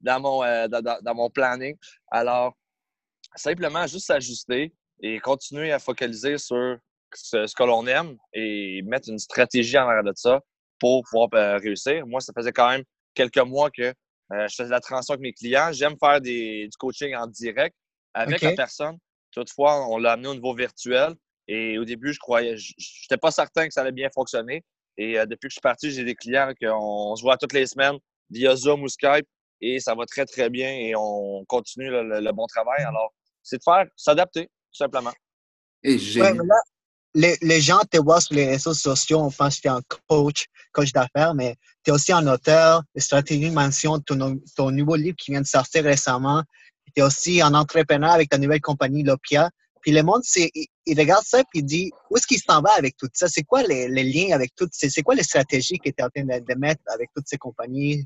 dans, 0.00 0.20
mon, 0.20 0.42
euh, 0.44 0.68
dans, 0.68 1.14
mon 1.14 1.28
planning. 1.28 1.76
Alors, 2.10 2.54
simplement 3.34 3.86
juste 3.86 4.06
s'ajuster 4.06 4.72
et 5.00 5.18
continuer 5.18 5.72
à 5.72 5.78
focaliser 5.78 6.38
sur 6.38 6.78
ce, 7.12 7.54
que 7.54 7.62
l'on 7.64 7.86
aime 7.86 8.16
et 8.32 8.80
mettre 8.82 9.10
une 9.10 9.18
stratégie 9.18 9.76
en 9.76 9.88
arrière 9.88 10.04
de 10.04 10.12
ça 10.14 10.40
pour 10.82 11.04
pouvoir 11.04 11.28
réussir. 11.60 12.04
Moi, 12.08 12.20
ça 12.20 12.32
faisait 12.36 12.50
quand 12.50 12.68
même 12.68 12.82
quelques 13.14 13.38
mois 13.38 13.70
que 13.70 13.94
je 14.30 14.54
faisais 14.56 14.68
la 14.68 14.80
transition 14.80 15.14
avec 15.14 15.22
mes 15.22 15.32
clients. 15.32 15.70
J'aime 15.70 15.94
faire 15.96 16.20
des, 16.20 16.64
du 16.64 16.76
coaching 16.76 17.14
en 17.14 17.28
direct 17.28 17.76
avec 18.14 18.40
la 18.40 18.52
personne. 18.54 18.98
Toutefois, 19.30 19.86
on 19.88 19.98
l'a 19.98 20.12
amené 20.12 20.26
au 20.26 20.34
niveau 20.34 20.54
virtuel. 20.56 21.14
Et 21.46 21.78
au 21.78 21.84
début, 21.84 22.12
je 22.12 22.18
croyais, 22.18 22.56
je 22.56 22.72
n'étais 23.04 23.16
pas 23.16 23.30
certain 23.30 23.68
que 23.68 23.72
ça 23.72 23.82
allait 23.82 23.92
bien 23.92 24.08
fonctionner. 24.12 24.64
Et 24.96 25.20
euh, 25.20 25.24
depuis 25.24 25.46
que 25.46 25.50
je 25.50 25.54
suis 25.54 25.60
parti, 25.60 25.92
j'ai 25.92 26.04
des 26.04 26.16
clients 26.16 26.52
qu'on 26.60 27.14
se 27.14 27.22
voit 27.22 27.36
toutes 27.36 27.52
les 27.52 27.66
semaines 27.66 27.98
via 28.28 28.56
Zoom 28.56 28.82
ou 28.82 28.88
Skype 28.88 29.26
et 29.60 29.78
ça 29.78 29.94
va 29.94 30.04
très, 30.04 30.24
très 30.26 30.50
bien 30.50 30.68
et 30.68 30.94
on 30.96 31.44
continue 31.44 31.90
le, 31.90 32.32
bon 32.32 32.46
travail. 32.46 32.82
Alors, 32.82 33.14
c'est 33.40 33.58
de 33.58 33.62
faire 33.62 33.86
s'adapter, 33.96 34.46
tout 34.46 34.78
simplement. 34.78 35.12
Et 35.84 35.98
les, 37.14 37.36
les, 37.42 37.60
gens 37.60 37.80
te 37.90 37.98
voient 37.98 38.20
sur 38.20 38.34
les 38.34 38.46
réseaux 38.46 38.74
sociaux, 38.74 39.28
que 39.28 39.60
tu 39.60 39.68
es 39.68 39.70
un 39.70 39.82
coach, 40.08 40.46
coach 40.72 40.92
d'affaires, 40.92 41.34
mais 41.34 41.56
tu 41.84 41.90
es 41.90 41.92
aussi 41.92 42.12
un 42.12 42.26
auteur 42.26 42.82
stratégie 42.96 43.50
mention 43.50 43.98
ton, 44.00 44.40
ton 44.56 44.70
nouveau 44.70 44.96
livre 44.96 45.16
qui 45.16 45.32
vient 45.32 45.40
de 45.40 45.46
sortir 45.46 45.84
récemment. 45.84 46.42
Tu 46.94 47.00
es 47.00 47.02
aussi 47.02 47.40
un 47.40 47.54
entrepreneur 47.54 48.12
avec 48.12 48.30
ta 48.30 48.38
nouvelle 48.38 48.60
compagnie 48.60 49.02
Lopia. 49.02 49.50
Puis 49.80 49.90
le 49.90 50.02
monde, 50.02 50.22
il, 50.36 50.98
regarde 50.98 51.24
ça 51.24 51.42
puis 51.50 51.60
il 51.60 51.64
dit 51.64 51.90
où 52.08 52.16
est-ce 52.16 52.26
qu'il 52.26 52.38
s'en 52.38 52.60
va 52.60 52.70
avec 52.72 52.96
tout 52.96 53.08
ça? 53.12 53.28
C'est 53.28 53.42
quoi 53.42 53.62
les, 53.64 53.88
liens 53.88 54.34
avec 54.34 54.54
tout 54.54 54.68
C'est 54.70 55.02
quoi 55.02 55.14
les 55.14 55.24
stratégies 55.24 55.78
qu'il 55.78 55.90
était 55.90 56.04
en 56.04 56.08
train 56.08 56.24
de, 56.24 56.54
mettre 56.54 56.82
avec 56.86 57.10
toutes 57.14 57.26
ces 57.26 57.36
compagnies? 57.36 58.04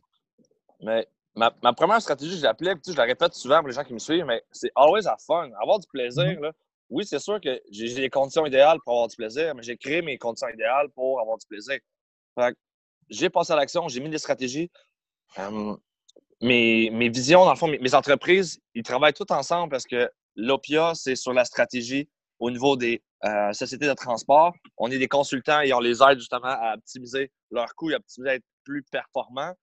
Mais 0.80 1.06
ma, 1.34 1.50
première 1.74 2.00
stratégie, 2.00 2.38
je 2.38 2.42
l'appelais, 2.42 2.74
je 2.86 2.94
la 2.94 3.04
répète 3.04 3.34
souvent 3.34 3.58
pour 3.58 3.68
les 3.68 3.74
gens 3.74 3.84
qui 3.84 3.92
me 3.92 3.98
suivent, 3.98 4.24
mais 4.24 4.42
c'est 4.50 4.70
always 4.74 5.06
have 5.06 5.20
fun, 5.26 5.50
avoir 5.60 5.78
du 5.78 5.86
plaisir. 5.86 6.24
Mm-hmm. 6.24 6.40
là. 6.40 6.52
Oui, 6.88 7.04
c'est 7.04 7.18
sûr 7.18 7.40
que 7.40 7.60
j'ai 7.70 7.88
les 7.88 8.10
conditions 8.10 8.46
idéales 8.46 8.78
pour 8.84 8.94
avoir 8.94 9.08
du 9.08 9.16
plaisir, 9.16 9.54
mais 9.54 9.62
j'ai 9.62 9.76
créé 9.76 10.02
mes 10.02 10.18
conditions 10.18 10.48
idéales 10.48 10.88
pour 10.90 11.20
avoir 11.20 11.36
du 11.38 11.46
plaisir. 11.46 11.78
j'ai 13.08 13.30
passé 13.30 13.52
à 13.52 13.56
l'action, 13.56 13.88
j'ai 13.88 14.00
mis 14.00 14.10
des 14.10 14.18
stratégies. 14.18 14.70
Mes, 16.42 17.08
visions, 17.08 17.44
dans 17.44 17.52
le 17.52 17.58
fond, 17.58 17.68
mes, 17.68 17.94
entreprises, 17.94 18.60
ils 18.74 18.82
travaillent 18.82 19.14
tous 19.14 19.32
ensemble 19.32 19.70
parce 19.70 19.86
que 19.86 20.08
L'OPIA, 20.36 20.92
c'est 20.94 21.16
sur 21.16 21.32
la 21.32 21.44
stratégie 21.44 22.08
au 22.38 22.50
niveau 22.50 22.76
des 22.76 23.02
euh, 23.24 23.52
sociétés 23.54 23.86
de 23.86 23.94
transport. 23.94 24.54
On 24.76 24.90
est 24.90 24.98
des 24.98 25.08
consultants 25.08 25.62
et 25.62 25.72
on 25.72 25.80
les 25.80 26.02
aide 26.02 26.18
justement 26.18 26.48
à 26.48 26.74
optimiser 26.74 27.32
leurs 27.50 27.74
coûts 27.74 27.90
et 27.90 27.94
à 27.94 28.34
être 28.34 28.44
plus 28.62 28.82
performants. 28.82 29.54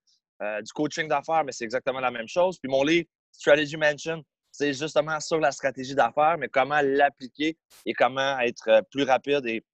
Euh, 0.42 0.62
du 0.62 0.74
coaching 0.74 1.08
d'affaires, 1.08 1.44
mais 1.46 1.52
c'est 1.52 1.64
exactement 1.64 2.00
la 2.00 2.10
même 2.10 2.28
chose. 2.28 2.58
Puis 2.60 2.70
mon 2.70 2.84
livre, 2.84 3.08
Strategy 3.32 3.78
Mansion, 3.78 4.24
c'est 4.54 4.72
justement 4.72 5.20
sur 5.20 5.40
la 5.40 5.52
stratégie 5.52 5.96
d'affaires, 5.96 6.38
mais 6.38 6.48
comment 6.48 6.80
l'appliquer 6.82 7.58
et 7.86 7.94
comment 7.94 8.40
être 8.40 8.70
euh, 8.70 8.82
plus 8.92 9.04
rapide 9.04 9.46
et 9.48 9.66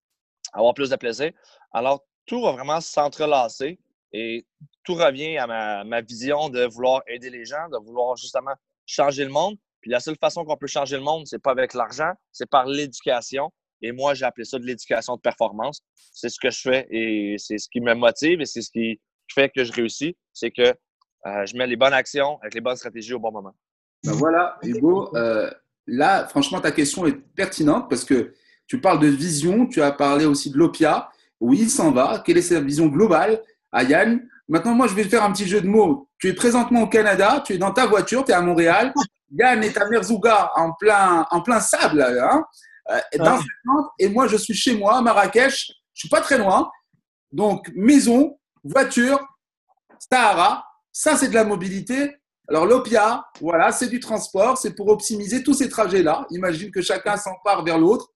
avoir 0.53 0.73
plus 0.73 0.89
de 0.89 0.95
plaisir. 0.95 1.31
Alors, 1.73 2.05
tout 2.25 2.41
va 2.41 2.53
vraiment 2.53 2.79
s'entrelacer 2.79 3.77
et 4.13 4.47
tout 4.83 4.95
revient 4.95 5.37
à 5.37 5.83
ma, 5.83 6.01
vision 6.01 6.49
de 6.49 6.65
vouloir 6.65 7.03
aider 7.07 7.29
les 7.29 7.45
gens, 7.45 7.67
de 7.69 7.77
vouloir 7.77 8.15
justement 8.15 8.53
changer 8.85 9.25
le 9.25 9.29
monde. 9.29 9.57
Puis 9.81 9.91
la 9.91 9.99
seule 9.99 10.15
façon 10.15 10.45
qu'on 10.45 10.57
peut 10.57 10.67
changer 10.67 10.95
le 10.95 11.03
monde, 11.03 11.27
c'est 11.27 11.39
pas 11.39 11.51
avec 11.51 11.73
l'argent, 11.73 12.13
c'est 12.31 12.49
par 12.49 12.65
l'éducation. 12.65 13.51
Et 13.81 13.91
moi, 13.91 14.13
j'ai 14.13 14.25
appelé 14.25 14.45
ça 14.45 14.59
de 14.59 14.65
l'éducation 14.65 15.15
de 15.15 15.21
performance. 15.21 15.81
C'est 16.11 16.29
ce 16.29 16.39
que 16.39 16.49
je 16.49 16.61
fais 16.61 16.87
et 16.89 17.35
c'est 17.37 17.57
ce 17.57 17.67
qui 17.69 17.81
me 17.81 17.93
motive 17.93 18.41
et 18.41 18.45
c'est 18.45 18.61
ce 18.61 18.71
qui 18.71 18.99
fait 19.33 19.49
que 19.49 19.63
je 19.63 19.73
réussis. 19.73 20.17
C'est 20.33 20.51
que 20.51 20.73
euh, 21.25 21.45
je 21.45 21.55
mets 21.57 21.67
les 21.67 21.75
bonnes 21.75 21.93
actions 21.93 22.39
avec 22.41 22.53
les 22.53 22.61
bonnes 22.61 22.77
stratégies 22.77 23.13
au 23.13 23.19
bon 23.19 23.31
moment. 23.31 23.53
Ben 24.03 24.13
voilà, 24.13 24.57
Hugo, 24.63 25.15
euh, 25.15 25.49
là, 25.87 26.27
franchement, 26.27 26.61
ta 26.61 26.71
question 26.71 27.05
est 27.05 27.13
pertinente 27.35 27.89
parce 27.89 28.05
que 28.05 28.33
tu 28.67 28.79
parles 28.79 28.99
de 28.99 29.07
vision, 29.07 29.65
tu 29.65 29.81
as 29.81 29.91
parlé 29.91 30.25
aussi 30.25 30.51
de 30.51 30.57
l'OPIA. 30.57 31.09
Oui, 31.39 31.59
il 31.61 31.69
s'en 31.69 31.91
va. 31.91 32.21
Quelle 32.25 32.37
est 32.37 32.41
sa 32.41 32.59
vision 32.59 32.87
globale? 32.87 33.41
À 33.71 33.83
Yann 33.83 34.21
Maintenant, 34.47 34.73
moi, 34.73 34.87
je 34.87 34.95
vais 34.95 35.03
faire 35.03 35.23
un 35.23 35.31
petit 35.31 35.47
jeu 35.47 35.61
de 35.61 35.67
mots. 35.67 36.09
Tu 36.17 36.27
es 36.27 36.33
présentement 36.33 36.81
au 36.81 36.87
Canada, 36.87 37.43
tu 37.45 37.53
es 37.53 37.57
dans 37.57 37.71
ta 37.71 37.85
voiture, 37.85 38.23
tu 38.23 38.31
es 38.31 38.33
à 38.33 38.41
Montréal. 38.41 38.93
Yann 39.31 39.63
est 39.63 39.77
à 39.77 39.87
Merzouga 39.87 40.51
en 40.55 40.73
plein, 40.73 41.25
en 41.29 41.41
plein 41.41 41.59
sable, 41.59 42.01
hein, 42.01 42.43
euh, 42.89 42.99
dans 43.17 43.39
et 43.99 44.09
moi 44.09 44.27
je 44.27 44.37
suis 44.37 44.53
chez 44.53 44.75
moi 44.75 44.97
à 44.97 45.01
Marrakech, 45.01 45.71
je 45.93 45.99
suis 45.99 46.09
pas 46.09 46.21
très 46.21 46.37
loin. 46.37 46.71
Donc 47.31 47.71
maison, 47.75 48.39
voiture, 48.63 49.19
Sahara, 50.11 50.65
ça 50.91 51.15
c'est 51.15 51.29
de 51.29 51.35
la 51.35 51.43
mobilité. 51.43 52.18
Alors 52.49 52.65
l'OPIA, 52.65 53.23
voilà, 53.41 53.71
c'est 53.71 53.87
du 53.87 53.99
transport, 53.99 54.57
c'est 54.57 54.75
pour 54.75 54.87
optimiser 54.87 55.43
tous 55.43 55.53
ces 55.53 55.69
trajets-là. 55.69 56.25
Imagine 56.31 56.71
que 56.71 56.81
chacun 56.81 57.15
s'empare 57.15 57.63
vers 57.63 57.77
l'autre, 57.77 58.07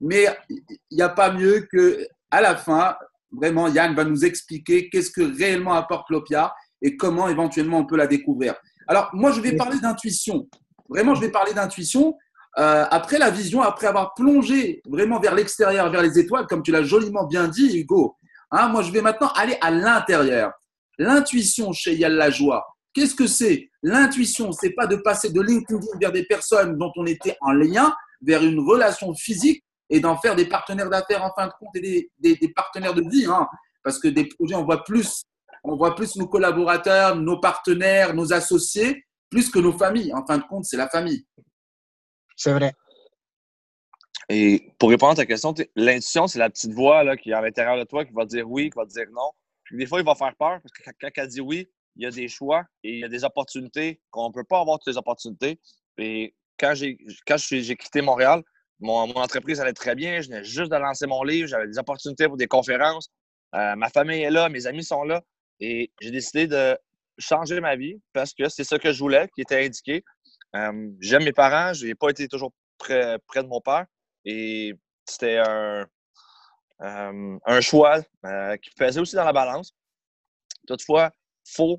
mais 0.00 0.26
il 0.50 0.96
n'y 0.96 1.02
a 1.02 1.10
pas 1.10 1.30
mieux 1.30 1.66
que 1.70 2.06
à 2.30 2.40
la 2.40 2.56
fin, 2.56 2.96
vraiment 3.30 3.68
Yann 3.68 3.94
va 3.94 4.04
nous 4.04 4.24
expliquer 4.24 4.88
qu'est-ce 4.88 5.10
que 5.10 5.36
réellement 5.38 5.74
apporte 5.74 6.08
l'OPIA 6.10 6.52
et 6.82 6.96
comment 6.96 7.28
éventuellement 7.28 7.78
on 7.78 7.86
peut 7.86 7.96
la 7.96 8.06
découvrir. 8.06 8.54
Alors, 8.88 9.10
moi, 9.12 9.32
je 9.32 9.40
vais 9.40 9.56
parler 9.56 9.78
d'intuition. 9.78 10.48
Vraiment, 10.88 11.14
je 11.14 11.20
vais 11.20 11.30
parler 11.30 11.54
d'intuition. 11.54 12.16
Euh, 12.58 12.84
après 12.90 13.18
la 13.18 13.30
vision, 13.30 13.62
après 13.62 13.86
avoir 13.86 14.14
plongé 14.14 14.82
vraiment 14.88 15.18
vers 15.18 15.34
l'extérieur, 15.34 15.90
vers 15.90 16.02
les 16.02 16.18
étoiles, 16.18 16.46
comme 16.46 16.62
tu 16.62 16.70
l'as 16.70 16.82
joliment 16.82 17.26
bien 17.26 17.48
dit, 17.48 17.78
Hugo, 17.78 18.16
hein, 18.50 18.68
moi, 18.68 18.82
je 18.82 18.92
vais 18.92 19.00
maintenant 19.00 19.28
aller 19.34 19.56
à 19.60 19.70
l'intérieur. 19.70 20.52
L'intuition 20.98 21.72
chez 21.72 21.94
Yal 21.96 22.14
la 22.14 22.30
joie, 22.30 22.64
qu'est-ce 22.92 23.14
que 23.14 23.26
c'est? 23.26 23.70
L'intuition, 23.86 24.50
c'est 24.50 24.70
pas 24.70 24.86
de 24.86 24.96
passer 24.96 25.30
de 25.30 25.42
LinkedIn 25.42 25.78
vers 26.00 26.10
des 26.10 26.24
personnes 26.24 26.78
dont 26.78 26.90
on 26.96 27.04
était 27.04 27.36
en 27.42 27.52
lien, 27.52 27.94
vers 28.22 28.42
une 28.42 28.58
relation 28.58 29.12
physique 29.14 29.62
et 29.90 30.00
d'en 30.00 30.16
faire 30.16 30.34
des 30.34 30.46
partenaires 30.46 30.88
d'affaires 30.88 31.22
en 31.22 31.30
fin 31.34 31.48
de 31.48 31.52
compte 31.58 31.76
et 31.76 32.10
des, 32.18 32.36
des, 32.36 32.48
partenaires 32.48 32.94
de 32.94 33.02
vie. 33.10 33.26
Hein. 33.26 33.46
parce 33.82 33.98
que 33.98 34.08
des 34.08 34.24
projets, 34.24 34.54
on 34.54 34.64
voit 34.64 34.84
plus, 34.84 35.24
on 35.62 35.76
voit 35.76 35.94
plus 35.94 36.16
nos 36.16 36.26
collaborateurs, 36.26 37.14
nos 37.16 37.38
partenaires, 37.38 38.14
nos 38.14 38.32
associés, 38.32 39.04
plus 39.28 39.50
que 39.50 39.58
nos 39.58 39.76
familles. 39.76 40.14
En 40.14 40.24
fin 40.24 40.38
de 40.38 40.44
compte, 40.44 40.64
c'est 40.64 40.78
la 40.78 40.88
famille. 40.88 41.26
C'est 42.36 42.54
vrai. 42.54 42.72
Et 44.30 44.72
pour 44.78 44.88
répondre 44.88 45.12
à 45.12 45.16
ta 45.16 45.26
question, 45.26 45.52
l'intuition, 45.76 46.26
c'est 46.26 46.38
la 46.38 46.48
petite 46.48 46.72
voix 46.72 47.04
là, 47.04 47.18
qui 47.18 47.32
est 47.32 47.34
à 47.34 47.42
l'intérieur 47.42 47.76
de 47.76 47.84
toi 47.84 48.06
qui 48.06 48.14
va 48.14 48.24
dire 48.24 48.50
oui, 48.50 48.70
qui 48.70 48.78
va 48.78 48.86
dire 48.86 49.04
non. 49.12 49.30
des 49.72 49.84
fois, 49.84 50.00
il 50.00 50.06
va 50.06 50.14
faire 50.14 50.34
peur 50.36 50.58
parce 50.62 50.72
que 50.72 50.82
quand 50.82 51.10
elle 51.16 51.28
dit 51.28 51.42
oui, 51.42 51.68
il 51.96 52.02
y 52.02 52.06
a 52.06 52.10
des 52.10 52.28
choix 52.28 52.64
et 52.82 52.92
il 52.94 52.98
y 53.00 53.04
a 53.04 53.08
des 53.08 53.24
opportunités 53.24 54.00
qu'on 54.10 54.28
ne 54.28 54.32
peut 54.32 54.44
pas 54.44 54.60
avoir 54.60 54.78
toutes 54.78 54.92
les 54.92 54.98
opportunités. 54.98 55.60
Et 55.98 56.34
quand 56.58 56.74
j'ai 56.74 56.96
quitté 57.76 58.00
Montréal, 58.00 58.42
mon, 58.80 59.10
entreprise 59.16 59.60
allait 59.60 59.72
très 59.72 59.94
bien. 59.94 60.20
Je 60.20 60.28
venais 60.28 60.44
juste 60.44 60.70
de 60.70 60.76
lancer 60.76 61.06
mon 61.06 61.22
livre. 61.22 61.48
J'avais 61.48 61.66
des 61.66 61.78
opportunités 61.78 62.26
pour 62.26 62.36
des 62.36 62.46
conférences. 62.46 63.10
Euh, 63.54 63.76
ma 63.76 63.88
famille 63.88 64.22
est 64.22 64.30
là, 64.30 64.48
mes 64.48 64.66
amis 64.66 64.84
sont 64.84 65.04
là. 65.04 65.22
Et 65.60 65.92
j'ai 66.00 66.10
décidé 66.10 66.46
de 66.46 66.76
changer 67.18 67.60
ma 67.60 67.76
vie 67.76 68.00
parce 68.12 68.34
que 68.34 68.48
c'est 68.48 68.64
ça 68.64 68.78
que 68.78 68.92
je 68.92 68.98
voulais, 68.98 69.28
qui 69.34 69.42
était 69.42 69.64
indiqué. 69.64 70.04
Euh, 70.56 70.90
j'aime 71.00 71.24
mes 71.24 71.32
parents. 71.32 71.72
Je 71.72 71.86
n'ai 71.86 71.94
pas 71.94 72.10
été 72.10 72.28
toujours 72.28 72.52
près, 72.78 73.18
près, 73.26 73.42
de 73.42 73.48
mon 73.48 73.60
père. 73.60 73.86
Et 74.24 74.74
c'était 75.06 75.38
un, 75.38 75.86
euh, 76.82 77.38
un 77.44 77.60
choix 77.60 78.02
qui 78.02 78.70
pesait 78.76 79.00
aussi 79.00 79.14
dans 79.14 79.24
la 79.24 79.32
balance. 79.32 79.72
Toutefois, 80.66 81.10
faut 81.44 81.78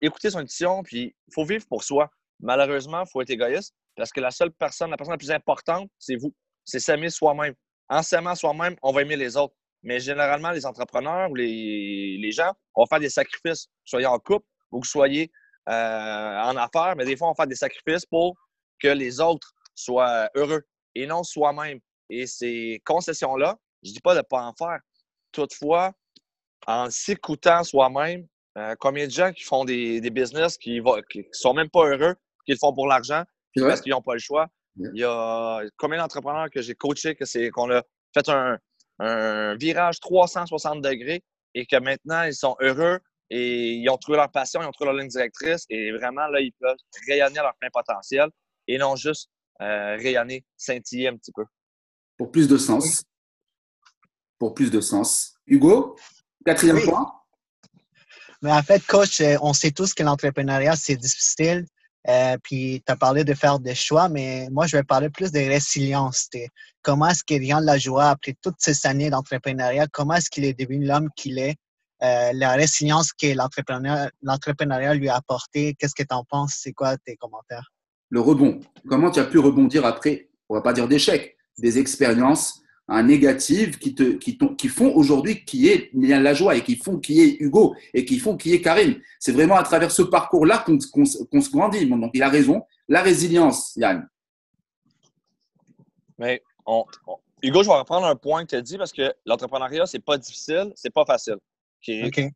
écouter 0.00 0.30
son 0.30 0.38
intuition, 0.38 0.82
puis 0.82 1.14
il 1.28 1.34
faut 1.34 1.44
vivre 1.44 1.66
pour 1.68 1.84
soi. 1.84 2.10
Malheureusement, 2.40 3.04
il 3.04 3.10
faut 3.10 3.22
être 3.22 3.30
égoïste 3.30 3.74
parce 3.96 4.10
que 4.10 4.20
la 4.20 4.30
seule 4.30 4.52
personne, 4.52 4.90
la 4.90 4.96
personne 4.96 5.14
la 5.14 5.18
plus 5.18 5.30
importante, 5.30 5.88
c'est 5.98 6.16
vous. 6.16 6.34
C'est 6.64 6.80
s'aimer 6.80 7.10
soi-même. 7.10 7.54
En 7.88 8.02
s'aimant 8.02 8.34
soi-même, 8.34 8.76
on 8.82 8.92
va 8.92 9.02
aimer 9.02 9.16
les 9.16 9.36
autres. 9.36 9.54
Mais 9.82 10.00
généralement, 10.00 10.50
les 10.50 10.66
entrepreneurs 10.66 11.30
ou 11.30 11.34
les, 11.36 12.18
les 12.18 12.32
gens, 12.32 12.52
on 12.74 12.82
va 12.82 12.86
faire 12.88 13.00
des 13.00 13.08
sacrifices, 13.08 13.68
soyez 13.84 14.06
en 14.06 14.18
couple 14.18 14.46
ou 14.72 14.80
que 14.80 14.86
soyez 14.86 15.30
euh, 15.68 15.72
en 15.72 16.56
affaires, 16.56 16.94
mais 16.96 17.04
des 17.04 17.16
fois, 17.16 17.30
on 17.30 17.34
faire 17.34 17.46
des 17.46 17.56
sacrifices 17.56 18.04
pour 18.06 18.36
que 18.80 18.88
les 18.88 19.20
autres 19.20 19.52
soient 19.74 20.28
heureux 20.34 20.62
et 20.94 21.06
non 21.06 21.22
soi-même. 21.22 21.80
Et 22.10 22.26
ces 22.26 22.82
concessions-là, 22.84 23.56
je 23.82 23.90
ne 23.90 23.94
dis 23.94 24.00
pas 24.00 24.14
de 24.14 24.18
ne 24.18 24.22
pas 24.22 24.42
en 24.42 24.52
faire. 24.54 24.80
Toutefois, 25.32 25.92
en 26.66 26.90
s'écoutant 26.90 27.62
soi-même, 27.64 28.26
euh, 28.56 28.74
combien 28.78 29.06
de 29.06 29.12
gens 29.12 29.32
qui 29.32 29.44
font 29.44 29.64
des, 29.64 30.00
des 30.00 30.10
business 30.10 30.56
qui 30.56 30.80
ne 30.80 31.00
qui 31.10 31.26
sont 31.32 31.52
même 31.52 31.68
pas 31.68 31.86
heureux, 31.86 32.14
qui 32.44 32.52
le 32.52 32.58
font 32.58 32.72
pour 32.72 32.86
l'argent, 32.86 33.24
parce 33.54 33.80
qu'ils 33.80 33.92
n'ont 33.92 34.02
pas 34.02 34.14
le 34.14 34.20
choix. 34.20 34.48
Il 34.78 35.00
y 35.00 35.04
a 35.04 35.62
combien 35.78 35.98
d'entrepreneurs 35.98 36.50
que 36.50 36.60
j'ai 36.60 36.74
coachés 36.74 37.14
que 37.14 37.24
c'est 37.24 37.50
qu'on 37.50 37.70
a 37.70 37.82
fait 38.14 38.28
un, 38.28 39.56
virage 39.56 40.00
360 40.00 40.82
degrés 40.82 41.22
et 41.54 41.66
que 41.66 41.76
maintenant 41.76 42.22
ils 42.24 42.34
sont 42.34 42.56
heureux 42.60 42.98
et 43.28 43.74
ils 43.74 43.88
ont 43.90 43.96
trouvé 43.96 44.16
leur 44.18 44.30
passion, 44.30 44.62
ils 44.62 44.66
ont 44.66 44.72
trouvé 44.72 44.90
leur 44.90 45.00
ligne 45.00 45.08
directrice 45.08 45.64
et 45.68 45.92
vraiment 45.92 46.26
là, 46.28 46.40
ils 46.40 46.52
peuvent 46.60 46.76
rayonner 47.08 47.38
à 47.38 47.42
leur 47.42 47.54
plein 47.56 47.68
potentiel 47.72 48.28
et 48.68 48.78
non 48.78 48.96
juste 48.96 49.30
euh, 49.60 49.96
rayonner, 49.96 50.44
scintiller 50.56 51.08
un 51.08 51.16
petit 51.16 51.32
peu. 51.32 51.44
Pour 52.16 52.30
plus 52.30 52.48
de 52.48 52.56
sens. 52.56 53.02
Pour 54.38 54.54
plus 54.54 54.70
de 54.70 54.80
sens. 54.80 55.34
Hugo, 55.46 55.96
quatrième 56.44 56.82
point. 56.82 57.15
Mais 58.42 58.52
en 58.52 58.62
fait, 58.62 58.84
coach, 58.86 59.20
euh, 59.20 59.36
on 59.40 59.52
sait 59.52 59.70
tous 59.70 59.94
que 59.94 60.02
l'entrepreneuriat, 60.02 60.76
c'est 60.76 60.96
difficile. 60.96 61.66
Euh, 62.08 62.36
puis 62.42 62.82
tu 62.86 62.92
as 62.92 62.96
parlé 62.96 63.24
de 63.24 63.34
faire 63.34 63.58
des 63.58 63.74
choix, 63.74 64.08
mais 64.08 64.48
moi, 64.52 64.66
je 64.66 64.76
vais 64.76 64.84
parler 64.84 65.10
plus 65.10 65.32
de 65.32 65.40
résilience. 65.40 66.28
Comment 66.82 67.08
est-ce 67.08 67.24
qu'Erian 67.24 67.58
Lajoie, 67.58 68.10
après 68.10 68.36
toutes 68.40 68.58
ces 68.58 68.86
années 68.86 69.10
d'entrepreneuriat, 69.10 69.88
comment 69.92 70.14
est-ce 70.14 70.30
qu'il 70.30 70.44
est 70.44 70.58
devenu 70.58 70.86
l'homme 70.86 71.08
qu'il 71.16 71.38
est? 71.38 71.56
Euh, 72.02 72.30
la 72.34 72.52
résilience 72.52 73.12
que 73.12 73.26
l'entrepreneuriat 74.22 74.94
lui 74.94 75.08
a 75.08 75.16
apporté, 75.16 75.74
qu'est-ce 75.78 75.94
que 75.94 76.02
tu 76.02 76.14
en 76.14 76.24
penses? 76.24 76.58
C'est 76.58 76.72
quoi 76.72 76.96
tes 76.98 77.16
commentaires? 77.16 77.72
Le 78.10 78.20
rebond. 78.20 78.60
Comment 78.88 79.10
tu 79.10 79.18
as 79.18 79.24
pu 79.24 79.38
rebondir 79.38 79.84
après, 79.84 80.28
on 80.48 80.54
va 80.54 80.60
pas 80.60 80.72
dire 80.72 80.86
d'échec, 80.86 81.36
des 81.58 81.78
expériences 81.78 82.60
un 82.88 83.02
négatif 83.02 83.78
qui, 83.78 83.94
te, 83.94 84.12
qui, 84.12 84.38
qui 84.56 84.68
font 84.68 84.94
aujourd'hui 84.94 85.44
qui 85.44 85.68
est 85.68 85.90
la 85.92 86.34
joie 86.34 86.54
et 86.56 86.62
qui 86.62 86.76
font 86.76 86.98
qui 86.98 87.20
est 87.20 87.36
Hugo 87.40 87.74
et 87.92 88.04
qui 88.04 88.18
font 88.18 88.36
qui 88.36 88.52
est 88.52 88.60
Karim. 88.60 89.00
C'est 89.18 89.32
vraiment 89.32 89.56
à 89.56 89.62
travers 89.62 89.90
ce 89.90 90.02
parcours-là 90.02 90.64
qu'on 90.64 91.04
se 91.04 91.50
grandit. 91.50 91.86
donc, 91.86 92.10
il 92.14 92.22
a 92.22 92.28
raison. 92.28 92.62
La 92.88 93.02
résilience, 93.02 93.74
Yann. 93.76 94.08
Mais 96.18 96.42
Hugo, 97.42 97.62
je 97.62 97.68
vais 97.68 97.76
reprendre 97.76 98.06
un 98.06 98.16
point 98.16 98.44
que 98.44 98.50
tu 98.50 98.56
as 98.56 98.62
dit 98.62 98.78
parce 98.78 98.92
que 98.92 99.12
l'entrepreneuriat, 99.26 99.86
c'est 99.86 100.04
pas 100.04 100.16
difficile, 100.16 100.72
c'est 100.76 100.92
pas 100.92 101.04
facile. 101.04 101.36
Qui 101.82 101.92
est 101.92 102.30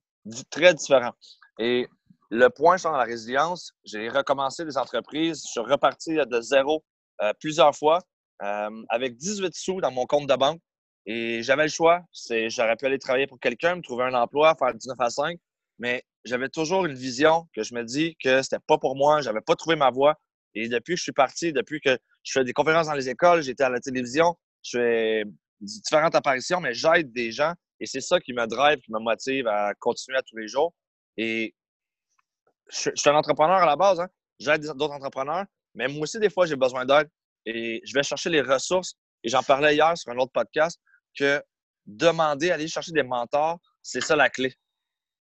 très 0.50 0.74
différent. 0.74 1.12
Et 1.58 1.86
le 2.30 2.48
point 2.48 2.78
sur 2.78 2.92
la 2.92 3.04
résilience, 3.04 3.72
j'ai 3.84 4.08
recommencé 4.08 4.64
des 4.64 4.76
entreprises, 4.76 5.42
je 5.46 5.50
suis 5.50 5.60
reparti 5.60 6.14
de 6.14 6.40
zéro 6.40 6.84
euh, 7.22 7.32
plusieurs 7.40 7.74
fois 7.74 8.00
euh, 8.42 8.82
avec 8.88 9.16
18 9.16 9.54
sous 9.54 9.80
dans 9.80 9.90
mon 9.90 10.06
compte 10.06 10.28
de 10.28 10.34
banque. 10.34 10.60
Et 11.06 11.42
j'avais 11.42 11.64
le 11.64 11.70
choix. 11.70 12.02
J'aurais 12.48 12.76
pu 12.76 12.86
aller 12.86 12.98
travailler 12.98 13.26
pour 13.26 13.40
quelqu'un, 13.40 13.76
me 13.76 13.82
trouver 13.82 14.04
un 14.04 14.14
emploi, 14.14 14.54
faire 14.58 14.74
19 14.74 14.96
à 15.00 15.10
5. 15.10 15.38
Mais 15.78 16.02
j'avais 16.24 16.48
toujours 16.48 16.84
une 16.86 16.94
vision 16.94 17.48
que 17.54 17.62
je 17.62 17.74
me 17.74 17.84
dis 17.84 18.16
que 18.22 18.42
c'était 18.42 18.58
pas 18.66 18.78
pour 18.78 18.96
moi. 18.96 19.22
J'avais 19.22 19.40
pas 19.40 19.56
trouvé 19.56 19.76
ma 19.76 19.90
voie. 19.90 20.16
Et 20.54 20.68
depuis 20.68 20.94
que 20.94 20.98
je 20.98 21.04
suis 21.04 21.12
parti, 21.12 21.52
depuis 21.52 21.80
que 21.80 21.96
je 22.22 22.32
fais 22.32 22.44
des 22.44 22.52
conférences 22.52 22.86
dans 22.86 22.94
les 22.94 23.08
écoles, 23.08 23.42
j'étais 23.42 23.64
à 23.64 23.68
la 23.68 23.80
télévision, 23.80 24.36
je 24.62 24.78
fais 24.78 25.24
différentes 25.60 26.14
apparitions, 26.14 26.60
mais 26.60 26.74
j'aide 26.74 27.12
des 27.12 27.30
gens. 27.30 27.54
Et 27.78 27.86
c'est 27.86 28.00
ça 28.00 28.20
qui 28.20 28.32
me 28.32 28.46
drive, 28.46 28.78
qui 28.80 28.92
me 28.92 28.98
motive 28.98 29.46
à 29.46 29.72
continuer 29.78 30.18
à 30.18 30.22
tous 30.22 30.36
les 30.36 30.48
jours. 30.48 30.74
Et 31.16 31.54
je, 32.70 32.90
suis 32.94 33.10
un 33.10 33.14
entrepreneur 33.14 33.56
à 33.56 33.66
la 33.66 33.76
base. 33.76 34.00
Hein. 34.00 34.08
J'aide 34.38 34.62
d'autres 34.62 34.94
entrepreneurs. 34.94 35.44
Mais 35.74 35.88
moi 35.88 36.02
aussi, 36.02 36.18
des 36.18 36.30
fois, 36.30 36.46
j'ai 36.46 36.56
besoin 36.56 36.84
d'aide. 36.84 37.08
Et 37.46 37.80
je 37.84 37.92
vais 37.94 38.02
chercher 38.02 38.30
les 38.30 38.42
ressources. 38.42 38.94
Et 39.22 39.28
j'en 39.28 39.42
parlais 39.42 39.74
hier 39.74 39.96
sur 39.96 40.12
un 40.12 40.16
autre 40.16 40.32
podcast 40.32 40.80
que 41.16 41.42
demander, 41.86 42.50
aller 42.50 42.68
chercher 42.68 42.92
des 42.92 43.02
mentors, 43.02 43.58
c'est 43.82 44.00
ça 44.00 44.16
la 44.16 44.30
clé. 44.30 44.54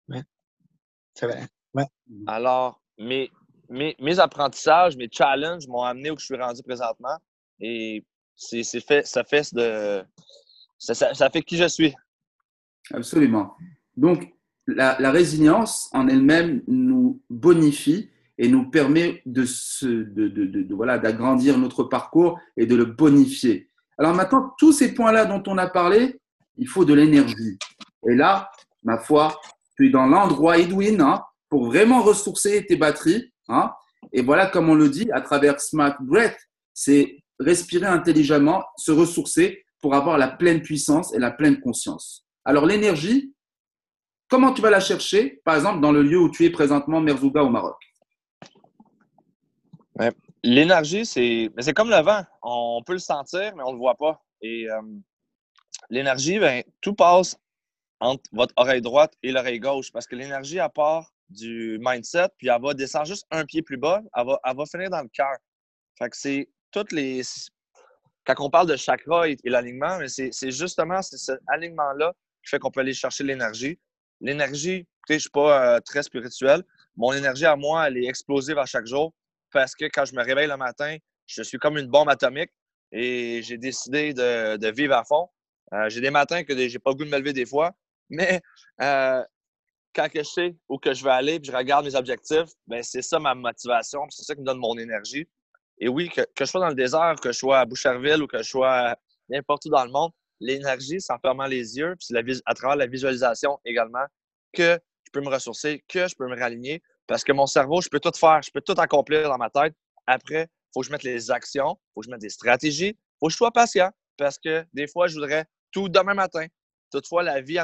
Oui. 0.09 0.19
C'est 1.13 1.27
vrai. 1.27 1.47
Alors, 2.25 2.81
mes, 2.97 3.29
mes, 3.69 3.95
mes, 3.99 4.19
apprentissages, 4.19 4.95
mes 4.97 5.09
challenges 5.11 5.67
m'ont 5.67 5.83
amené 5.83 6.11
où 6.11 6.17
je 6.17 6.25
suis 6.25 6.35
rendu 6.35 6.63
présentement. 6.63 7.17
Et 7.59 8.05
c'est 8.35 8.63
fait, 8.79 9.05
ça 9.05 9.23
fait 9.23 9.53
de. 9.53 10.03
Ça, 10.79 10.93
ça, 10.93 11.29
fait 11.29 11.41
qui 11.41 11.57
je 11.57 11.67
suis. 11.67 11.93
Absolument. 12.91 13.55
Donc, 13.95 14.33
la, 14.67 14.95
la 14.99 15.11
résilience 15.11 15.89
en 15.93 16.07
elle-même 16.07 16.63
nous 16.67 17.21
bonifie 17.29 18.09
et 18.37 18.47
nous 18.47 18.69
permet 18.69 19.21
de, 19.25 19.45
de, 19.81 20.27
de, 20.27 20.45
de 20.63 20.75
voilà, 20.75 20.97
d'agrandir 20.97 21.57
notre 21.57 21.83
parcours 21.83 22.39
et 22.55 22.65
de 22.65 22.75
le 22.75 22.85
bonifier. 22.85 23.69
Alors 23.97 24.13
maintenant, 24.13 24.53
tous 24.57 24.73
ces 24.73 24.93
points-là 24.93 25.25
dont 25.25 25.41
on 25.47 25.57
a 25.57 25.67
parlé, 25.67 26.19
il 26.57 26.67
faut 26.67 26.85
de 26.85 26.93
l'énergie. 26.93 27.57
Et 28.07 28.15
là, 28.15 28.49
ma 28.83 28.97
foi, 28.97 29.39
tu 29.75 29.87
es 29.87 29.89
dans 29.89 30.05
l'endroit 30.05 30.57
Edwin 30.57 31.01
hein, 31.01 31.23
pour 31.49 31.67
vraiment 31.67 32.01
ressourcer 32.01 32.65
tes 32.65 32.75
batteries. 32.75 33.31
Hein. 33.47 33.71
Et 34.13 34.21
voilà, 34.21 34.47
comme 34.47 34.69
on 34.69 34.75
le 34.75 34.89
dit, 34.89 35.09
à 35.11 35.21
travers 35.21 35.59
Smart 35.59 35.97
Breath, 35.99 36.37
c'est 36.73 37.17
respirer 37.39 37.87
intelligemment, 37.87 38.63
se 38.77 38.91
ressourcer 38.91 39.63
pour 39.81 39.95
avoir 39.95 40.17
la 40.17 40.27
pleine 40.27 40.61
puissance 40.61 41.13
et 41.13 41.19
la 41.19 41.31
pleine 41.31 41.59
conscience. 41.59 42.25
Alors 42.45 42.65
l'énergie, 42.65 43.33
comment 44.29 44.53
tu 44.53 44.61
vas 44.61 44.69
la 44.69 44.79
chercher 44.79 45.41
Par 45.43 45.55
exemple, 45.55 45.81
dans 45.81 45.91
le 45.91 46.01
lieu 46.01 46.19
où 46.19 46.29
tu 46.29 46.45
es 46.45 46.49
présentement, 46.49 47.01
Merzouga 47.01 47.43
au 47.43 47.49
Maroc? 47.49 47.77
L'énergie, 50.43 51.05
c'est 51.05 51.49
c'est 51.59 51.73
comme 51.73 51.89
le 51.89 52.01
vent. 52.01 52.23
On 52.41 52.81
peut 52.85 52.93
le 52.93 52.99
sentir, 52.99 53.55
mais 53.55 53.63
on 53.63 53.69
ne 53.69 53.73
le 53.73 53.79
voit 53.79 53.95
pas. 53.95 54.21
Et 54.41 54.69
euh, 54.69 54.81
l'énergie, 55.89 56.39
ben, 56.39 56.63
tout 56.81 56.93
passe 56.93 57.37
entre 57.99 58.23
votre 58.31 58.53
oreille 58.57 58.81
droite 58.81 59.13
et 59.23 59.31
l'oreille 59.31 59.59
gauche 59.59 59.91
parce 59.91 60.05
que 60.05 60.15
l'énergie, 60.15 60.59
à 60.59 60.69
part 60.69 61.11
du 61.29 61.79
mindset, 61.81 62.29
puis 62.37 62.47
elle 62.47 62.61
va 62.61 62.73
descendre 62.73 63.07
juste 63.07 63.25
un 63.31 63.45
pied 63.45 63.61
plus 63.61 63.77
bas, 63.77 64.01
elle 64.15 64.25
va, 64.25 64.39
elle 64.45 64.55
va 64.55 64.65
finir 64.65 64.89
dans 64.89 65.01
le 65.01 65.09
cœur. 65.09 65.35
Fait 65.97 66.09
que 66.09 66.17
c'est 66.17 66.49
toutes 66.71 66.91
les. 66.91 67.21
Quand 68.25 68.35
on 68.39 68.49
parle 68.49 68.67
de 68.67 68.75
chakra 68.75 69.27
et, 69.27 69.37
l'alignement, 69.45 69.99
c'est 70.07 70.51
justement 70.51 71.01
cet 71.01 71.39
alignement-là 71.47 72.13
qui 72.43 72.49
fait 72.51 72.59
qu'on 72.59 72.71
peut 72.71 72.81
aller 72.81 72.93
chercher 72.93 73.23
l'énergie. 73.23 73.79
L'énergie 74.21 74.85
écoutez, 75.07 75.13
je 75.13 75.13
ne 75.13 75.19
suis 75.19 75.29
pas 75.29 75.81
très 75.81 76.03
spirituel. 76.03 76.63
Mon 76.95 77.13
énergie 77.13 77.45
à 77.45 77.55
moi, 77.55 77.87
elle 77.87 77.97
est 77.97 78.07
explosive 78.07 78.57
à 78.57 78.65
chaque 78.65 78.85
jour 78.85 79.13
parce 79.51 79.75
que 79.75 79.85
quand 79.85 80.05
je 80.05 80.15
me 80.15 80.23
réveille 80.23 80.47
le 80.47 80.57
matin, 80.57 80.97
je 81.25 81.41
suis 81.43 81.57
comme 81.57 81.77
une 81.77 81.87
bombe 81.87 82.09
atomique 82.09 82.51
et 82.91 83.41
j'ai 83.43 83.57
décidé 83.57 84.13
de, 84.13 84.71
vivre 84.71 84.95
à 84.95 85.03
fond. 85.03 85.29
j'ai 85.87 86.01
des 86.01 86.11
matins 86.11 86.43
que 86.43 86.67
j'ai 86.67 86.79
pas 86.79 86.91
le 86.91 86.95
goût 86.95 87.05
de 87.05 87.09
me 87.09 87.17
lever 87.17 87.33
des 87.33 87.45
fois, 87.45 87.73
mais 88.09 88.41
quand 89.97 90.07
je 90.13 90.23
sais 90.23 90.55
où 90.69 90.77
que 90.77 90.93
je 90.93 91.03
vais 91.03 91.11
aller, 91.11 91.39
puis 91.39 91.51
je 91.51 91.57
regarde 91.57 91.85
mes 91.85 91.95
objectifs, 91.95 92.49
ben 92.67 92.83
c'est 92.83 93.01
ça 93.01 93.19
ma 93.19 93.33
motivation, 93.33 94.01
c'est 94.09 94.23
ça 94.23 94.35
qui 94.35 94.41
me 94.41 94.45
donne 94.45 94.59
mon 94.59 94.77
énergie. 94.77 95.27
Et 95.79 95.87
oui, 95.87 96.09
que, 96.09 96.21
je 96.39 96.45
sois 96.45 96.61
dans 96.61 96.69
le 96.69 96.75
désert, 96.75 97.15
que 97.21 97.31
je 97.31 97.37
sois 97.37 97.59
à 97.59 97.65
Boucherville 97.65 98.21
ou 98.21 98.27
que 98.27 98.37
je 98.37 98.49
sois 98.49 98.95
n'importe 99.29 99.65
où 99.65 99.69
dans 99.69 99.85
le 99.85 99.91
monde, 99.91 100.11
l'énergie, 100.39 101.01
c'est 101.01 101.13
en 101.13 101.19
fermant 101.19 101.45
les 101.45 101.77
yeux, 101.77 101.95
puis 101.95 102.41
à 102.45 102.53
travers 102.53 102.75
la 102.75 102.87
visualisation 102.87 103.59
également, 103.65 104.05
que 104.53 104.79
je 105.05 105.11
peux 105.11 105.21
me 105.21 105.29
ressourcer, 105.29 105.83
que 105.87 106.07
je 106.07 106.15
peux 106.15 106.27
me 106.27 106.35
réaligner, 106.35 106.81
parce 107.07 107.23
que 107.23 107.31
mon 107.31 107.47
cerveau, 107.47 107.81
je 107.81 107.89
peux 107.89 107.99
tout 107.99 108.11
faire, 108.15 108.41
je 108.41 108.51
peux 108.51 108.61
tout 108.61 108.75
accomplir 108.77 109.29
dans 109.29 109.37
ma 109.37 109.49
tête. 109.49 109.73
Après, 110.05 110.43
il 110.43 110.69
faut 110.73 110.81
que 110.81 110.87
je 110.87 110.91
mette 110.91 111.03
les 111.03 111.31
actions, 111.31 111.77
il 111.79 111.93
faut 111.93 112.01
que 112.01 112.05
je 112.05 112.11
mette 112.11 112.21
des 112.21 112.29
stratégies, 112.29 112.89
il 112.89 113.17
faut 113.19 113.27
que 113.27 113.31
je 113.31 113.37
sois 113.37 113.51
patient, 113.51 113.89
parce 114.17 114.37
que 114.37 114.65
des 114.73 114.87
fois, 114.87 115.07
je 115.07 115.15
voudrais 115.15 115.45
tout 115.71 115.89
demain 115.89 116.13
matin. 116.13 116.45
Toutefois, 116.91 117.23
la 117.23 117.41
vie, 117.41 117.59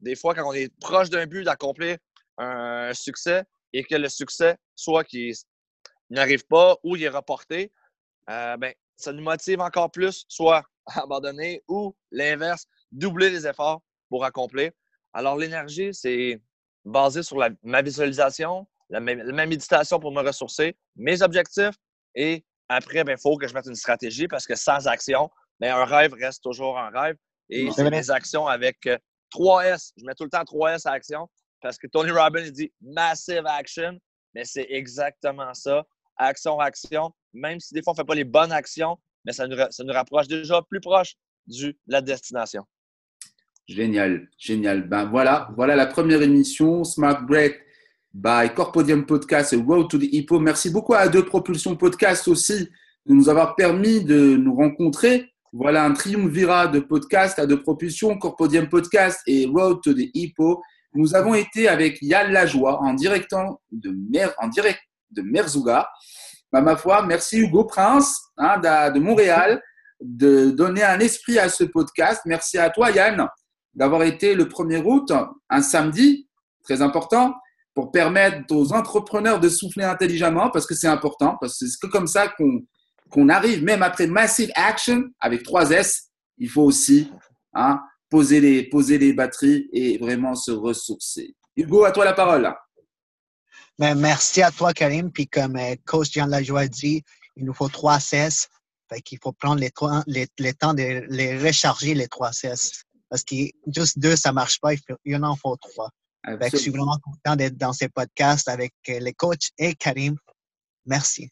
des 0.00 0.16
fois, 0.16 0.34
quand 0.34 0.48
on 0.48 0.52
est 0.52 0.72
proche 0.80 1.10
d'un 1.10 1.26
but 1.26 1.44
d'accomplir 1.44 1.98
un 2.38 2.94
succès 2.94 3.44
et 3.72 3.84
que 3.84 3.94
le 3.96 4.08
succès, 4.08 4.56
soit 4.74 5.04
qu'il 5.04 5.34
n'arrive 6.10 6.46
pas 6.46 6.76
ou 6.82 6.96
il 6.96 7.02
est 7.02 7.08
reporté, 7.08 7.72
euh, 8.30 8.56
ben, 8.56 8.72
ça 8.96 9.12
nous 9.12 9.22
motive 9.22 9.60
encore 9.60 9.90
plus, 9.90 10.24
soit 10.28 10.64
à 10.86 11.02
abandonner 11.02 11.62
ou 11.68 11.94
l'inverse, 12.10 12.66
doubler 12.92 13.30
les 13.30 13.46
efforts 13.46 13.82
pour 14.08 14.24
accomplir. 14.24 14.70
Alors, 15.12 15.36
l'énergie, 15.36 15.92
c'est 15.92 16.40
basé 16.88 17.22
sur 17.22 17.38
ma 17.62 17.82
visualisation, 17.82 18.66
la, 18.90 19.00
ma 19.00 19.46
méditation 19.46 19.98
pour 19.98 20.12
me 20.12 20.22
ressourcer, 20.22 20.76
mes 20.96 21.22
objectifs 21.22 21.74
et 22.14 22.44
après, 22.68 22.98
il 22.98 23.04
ben, 23.04 23.16
faut 23.16 23.36
que 23.36 23.46
je 23.48 23.54
mette 23.54 23.66
une 23.66 23.74
stratégie 23.74 24.28
parce 24.28 24.46
que 24.46 24.54
sans 24.54 24.86
action, 24.88 25.30
ben, 25.60 25.74
un 25.74 25.84
rêve 25.84 26.12
reste 26.12 26.42
toujours 26.42 26.78
un 26.78 26.90
rêve. 26.90 27.16
Et 27.50 27.70
c'est 27.70 27.88
des 27.90 28.10
actions 28.10 28.46
avec 28.46 28.78
3S. 29.34 29.72
Euh, 29.72 29.76
Je 29.96 30.04
mets 30.04 30.14
tout 30.14 30.24
le 30.24 30.30
temps 30.30 30.42
3S 30.42 30.86
à 30.86 30.92
action 30.92 31.28
parce 31.62 31.78
que 31.78 31.86
Tony 31.86 32.10
Robbins 32.10 32.50
dit 32.50 32.70
massive 32.80 33.46
action, 33.46 33.98
mais 34.34 34.44
c'est 34.44 34.66
exactement 34.68 35.54
ça. 35.54 35.84
Action, 36.16 36.60
action. 36.60 37.10
Même 37.32 37.58
si 37.58 37.72
des 37.72 37.82
fois 37.82 37.92
on 37.92 37.94
ne 37.94 37.98
fait 37.98 38.06
pas 38.06 38.14
les 38.14 38.24
bonnes 38.24 38.52
actions, 38.52 38.98
mais 39.24 39.32
ça 39.32 39.46
nous, 39.46 39.56
ça 39.70 39.84
nous 39.84 39.92
rapproche 39.92 40.28
déjà 40.28 40.60
plus 40.62 40.80
proche 40.80 41.14
de 41.46 41.74
la 41.86 42.02
destination. 42.02 42.64
Génial, 43.68 44.28
génial. 44.38 44.88
Ben 44.88 45.04
voilà, 45.04 45.50
voilà 45.54 45.76
la 45.76 45.84
première 45.84 46.22
émission 46.22 46.84
Smart 46.84 47.22
Break 47.22 47.60
by 48.14 48.48
Corpodium 48.54 49.04
Podcast 49.04 49.52
et 49.52 49.56
Road 49.56 49.90
to 49.90 49.98
the 49.98 50.08
Hippo. 50.10 50.40
Merci 50.40 50.70
beaucoup 50.70 50.94
à 50.94 51.06
Deux 51.08 51.24
Propulsion 51.24 51.76
Podcast 51.76 52.26
aussi 52.28 52.70
de 53.04 53.12
nous 53.12 53.28
avoir 53.28 53.56
permis 53.56 54.02
de 54.02 54.36
nous 54.36 54.54
rencontrer 54.54 55.30
voilà 55.52 55.84
un 55.84 55.92
triumvirat 55.92 56.66
de 56.68 56.80
podcasts 56.80 57.38
à 57.38 57.46
de 57.46 57.54
propulsion, 57.54 58.18
Corpodium 58.18 58.68
Podcast 58.68 59.20
et 59.26 59.46
Road 59.46 59.80
to 59.82 59.92
the 59.92 60.10
Hippo. 60.14 60.62
Nous 60.94 61.14
avons 61.14 61.34
été 61.34 61.68
avec 61.68 61.98
Yann 62.02 62.32
Lajoie 62.32 62.80
en, 62.82 62.94
directant 62.94 63.60
de, 63.70 63.94
Mer, 64.10 64.34
direct 64.50 64.80
de 65.10 65.22
Merzouga. 65.22 65.88
Bah, 66.52 66.60
ma 66.60 66.76
foi, 66.76 67.02
merci 67.02 67.38
Hugo 67.38 67.64
Prince 67.64 68.18
hein, 68.36 68.58
de, 68.58 68.98
Montréal 68.98 69.62
de 70.00 70.50
donner 70.50 70.82
un 70.82 71.00
esprit 71.00 71.38
à 71.38 71.48
ce 71.48 71.64
podcast. 71.64 72.22
Merci 72.24 72.56
à 72.58 72.70
toi 72.70 72.90
Yann 72.90 73.28
d'avoir 73.78 74.02
été 74.02 74.34
le 74.34 74.46
1er 74.46 74.82
août, 74.84 75.12
un 75.48 75.62
samedi, 75.62 76.28
très 76.64 76.82
important, 76.82 77.34
pour 77.74 77.92
permettre 77.92 78.52
aux 78.52 78.72
entrepreneurs 78.72 79.38
de 79.38 79.48
souffler 79.48 79.84
intelligemment 79.84 80.50
parce 80.50 80.66
que 80.66 80.74
c'est 80.74 80.88
important, 80.88 81.36
parce 81.40 81.56
que 81.56 81.66
c'est 81.66 81.88
comme 81.88 82.08
ça 82.08 82.26
qu'on 82.28 83.28
arrive 83.28 83.62
même 83.62 83.84
après 83.84 84.08
Massive 84.08 84.50
Action 84.56 85.04
avec 85.20 85.44
3 85.44 85.70
S, 85.70 86.08
il 86.38 86.48
faut 86.48 86.62
aussi 86.62 87.08
hein, 87.54 87.80
poser, 88.10 88.40
les, 88.40 88.68
poser 88.68 88.98
les 88.98 89.12
batteries 89.12 89.68
et 89.72 89.96
vraiment 89.96 90.34
se 90.34 90.50
ressourcer. 90.50 91.36
Hugo, 91.56 91.84
à 91.84 91.92
toi 91.92 92.04
la 92.04 92.14
parole. 92.14 92.52
Ben, 93.78 93.94
merci 93.94 94.42
à 94.42 94.50
toi, 94.50 94.72
Karim. 94.72 95.12
Puis 95.12 95.28
comme 95.28 95.54
euh, 95.54 95.76
coach 95.86 96.10
Jean 96.12 96.26
Lajoie 96.26 96.66
dit, 96.66 97.04
il 97.36 97.44
nous 97.44 97.54
faut 97.54 97.68
3 97.68 97.98
CS. 97.98 98.48
Fait 98.88 99.02
faut 99.22 99.32
prendre 99.32 99.60
les, 99.60 99.70
temps 99.70 100.74
de 100.74 101.06
les 101.10 101.38
recharger, 101.38 101.94
les 101.94 102.08
3 102.08 102.30
CS. 102.30 102.87
Parce 103.08 103.24
que 103.24 103.34
juste 103.66 103.98
deux, 103.98 104.16
ça 104.16 104.32
marche 104.32 104.60
pas. 104.60 104.74
Il, 104.74 104.80
y 105.04 105.16
en 105.16 105.36
faut 105.36 105.56
trois. 105.56 105.90
je 106.24 106.56
suis 106.56 106.70
vraiment 106.70 106.98
content 107.02 107.36
d'être 107.36 107.56
dans 107.56 107.72
ces 107.72 107.88
podcasts 107.88 108.48
avec 108.48 108.74
euh, 108.88 108.98
les 109.00 109.12
coachs 109.12 109.50
et 109.58 109.74
Karim. 109.74 110.16
Merci. 110.84 111.30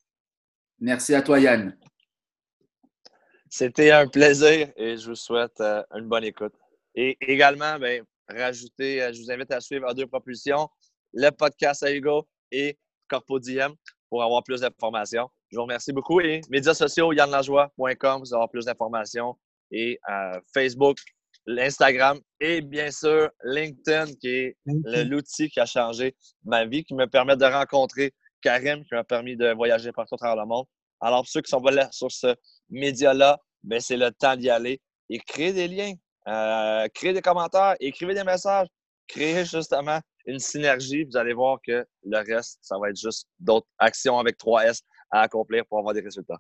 Merci 0.79 1.15
à 1.15 1.23
toi, 1.23 1.39
Yann. 1.39 1.77
C'était 3.49 3.91
un 3.91 4.07
plaisir 4.09 4.71
et 4.77 4.97
je 4.97 5.09
vous 5.09 5.15
souhaite 5.15 5.61
euh, 5.61 5.83
une 5.95 6.09
bonne 6.09 6.25
écoute. 6.25 6.55
Et 6.95 7.17
également, 7.21 7.79
ben, 7.79 8.05
rajouter, 8.29 9.03
euh, 9.03 9.13
je 9.13 9.23
vous 9.23 9.31
invite 9.31 9.51
à 9.53 9.61
suivre 9.61 9.93
deux 9.95 10.07
propulsions, 10.07 10.69
le 11.13 11.31
podcast 11.31 11.83
à 11.83 11.93
Hugo 11.93 12.27
et 12.51 12.79
Corpodium 13.09 13.75
pour 14.09 14.23
avoir 14.23 14.43
plus 14.43 14.61
d'informations. 14.61 15.31
Je 15.51 15.57
vous 15.57 15.63
remercie 15.63 15.93
beaucoup 15.93 16.21
et 16.21 16.41
médias 16.51 16.75
sociaux, 16.75 17.13
yannlajoie.com, 17.13 18.21
vous 18.21 18.35
aurez 18.35 18.49
plus 18.49 18.65
d'informations 18.65 19.37
et 19.71 19.99
euh, 20.11 20.41
Facebook, 20.53 20.99
l'Instagram 21.47 22.19
et 22.41 22.61
bien 22.61 22.91
sûr 22.91 23.31
LinkedIn 23.45 24.07
qui 24.21 24.29
est 24.29 24.57
l'outil 24.67 25.49
qui 25.49 25.61
a 25.61 25.67
changé 25.67 26.15
ma 26.45 26.65
vie, 26.65 26.85
qui 26.85 26.95
me 26.95 27.07
permet 27.07 27.37
de 27.37 27.45
rencontrer 27.45 28.13
Karim 28.43 28.85
qui 28.85 28.95
m'a 28.95 29.05
permis 29.05 29.37
de 29.37 29.53
voyager 29.55 29.93
partout 29.93 30.15
à 30.15 30.19
travers 30.19 30.37
le 30.37 30.47
monde. 30.47 30.67
Alors, 31.01 31.21
pour 31.21 31.29
ceux 31.29 31.43
qui 31.43 31.51
sont 31.51 31.61
là 31.61 31.89
sur 31.93 32.11
ce 32.11 32.35
média-là, 32.71 33.39
ben, 33.65 33.81
c'est 33.81 33.97
le 33.97 34.11
temps 34.13 34.37
d'y 34.37 34.51
aller 34.51 34.81
et 35.11 35.19
créer 35.19 35.53
des 35.53 35.69
liens, 35.69 35.93
euh, 36.29 36.87
créer 36.95 37.13
des 37.13 37.23
commentaires, 37.23 37.77
écrivez 37.81 38.15
des 38.15 38.25
messages, 38.25 38.69
créer 39.09 39.45
justement 39.45 40.01
une 40.27 40.39
synergie. 40.39 41.05
Vous 41.05 41.17
allez 41.17 41.33
voir 41.33 41.59
que 41.67 41.85
le 42.05 42.19
reste, 42.19 42.59
ça 42.63 42.79
va 42.79 42.91
être 42.91 43.01
juste 43.01 43.29
d'autres 43.39 43.67
actions 43.79 44.19
avec 44.19 44.39
3S 44.39 44.81
à 45.11 45.23
accomplir 45.23 45.65
pour 45.67 45.79
avoir 45.79 45.95
des 45.95 46.01
résultats. 46.01 46.39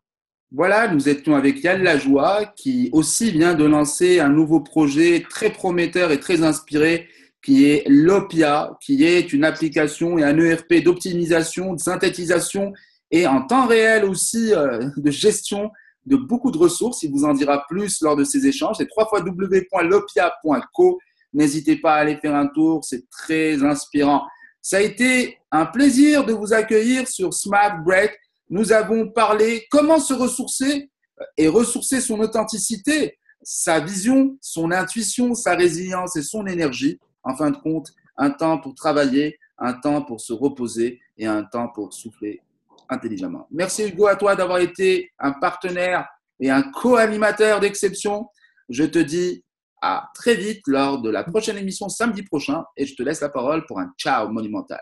Voilà, 0.52 0.88
nous 0.88 1.08
étions 1.08 1.34
avec 1.34 1.62
Yann 1.62 1.82
Lajoie 1.82 2.46
qui 2.56 2.88
aussi 2.92 3.32
vient 3.32 3.54
de 3.54 3.64
lancer 3.64 4.20
un 4.20 4.28
nouveau 4.28 4.60
projet 4.60 5.24
très 5.28 5.50
prometteur 5.50 6.12
et 6.12 6.20
très 6.20 6.42
inspiré 6.42 7.08
qui 7.42 7.70
est 7.70 7.84
l'OPIA, 7.88 8.76
qui 8.80 9.04
est 9.04 9.32
une 9.32 9.44
application 9.44 10.18
et 10.18 10.24
un 10.24 10.38
ERP 10.38 10.82
d'optimisation, 10.82 11.74
de 11.74 11.80
synthétisation 11.80 12.72
et 13.10 13.26
en 13.26 13.42
temps 13.42 13.66
réel 13.66 14.04
aussi 14.04 14.52
euh, 14.52 14.88
de 14.96 15.10
gestion 15.10 15.70
de 16.06 16.16
beaucoup 16.16 16.50
de 16.50 16.56
ressources. 16.58 17.02
Il 17.02 17.12
vous 17.12 17.24
en 17.24 17.32
dira 17.34 17.64
plus 17.68 18.00
lors 18.02 18.16
de 18.16 18.24
ces 18.24 18.46
échanges. 18.46 18.76
C'est 18.78 18.88
www.lopia.co. 18.96 20.98
N'hésitez 21.32 21.76
pas 21.76 21.94
à 21.94 21.98
aller 21.98 22.16
faire 22.16 22.34
un 22.34 22.48
tour, 22.48 22.84
c'est 22.84 23.08
très 23.10 23.62
inspirant. 23.62 24.26
Ça 24.62 24.78
a 24.78 24.80
été 24.80 25.38
un 25.52 25.66
plaisir 25.66 26.24
de 26.24 26.32
vous 26.32 26.52
accueillir 26.52 27.06
sur 27.06 27.32
Smart 27.32 27.80
Break. 27.84 28.18
Nous 28.48 28.72
avons 28.72 29.08
parlé 29.08 29.66
comment 29.70 29.98
se 29.98 30.14
ressourcer 30.14 30.90
et 31.36 31.48
ressourcer 31.48 32.00
son 32.00 32.20
authenticité, 32.20 33.18
sa 33.42 33.80
vision, 33.80 34.36
son 34.40 34.70
intuition, 34.70 35.34
sa 35.34 35.54
résilience 35.54 36.16
et 36.16 36.22
son 36.22 36.46
énergie 36.46 36.98
en 37.22 37.36
fin 37.36 37.50
de 37.50 37.56
compte, 37.56 37.88
un 38.16 38.30
temps 38.30 38.58
pour 38.58 38.74
travailler, 38.74 39.38
un 39.58 39.72
temps 39.74 40.02
pour 40.02 40.20
se 40.20 40.32
reposer 40.32 41.00
et 41.18 41.26
un 41.26 41.42
temps 41.42 41.68
pour 41.68 41.92
souffler 41.92 42.40
intelligemment. 42.88 43.48
Merci 43.50 43.88
Hugo 43.88 44.06
à 44.06 44.16
toi 44.16 44.36
d'avoir 44.36 44.58
été 44.58 45.10
un 45.18 45.32
partenaire 45.32 46.06
et 46.38 46.50
un 46.50 46.62
co-animateur 46.62 47.60
d'exception. 47.60 48.28
Je 48.68 48.84
te 48.84 48.98
dis 48.98 49.44
à 49.82 50.10
très 50.14 50.34
vite 50.34 50.62
lors 50.66 51.00
de 51.02 51.10
la 51.10 51.24
prochaine 51.24 51.58
émission 51.58 51.88
samedi 51.88 52.22
prochain 52.22 52.64
et 52.76 52.86
je 52.86 52.94
te 52.94 53.02
laisse 53.02 53.20
la 53.20 53.28
parole 53.28 53.66
pour 53.66 53.80
un 53.80 53.92
ciao 53.98 54.28
monumental. 54.28 54.80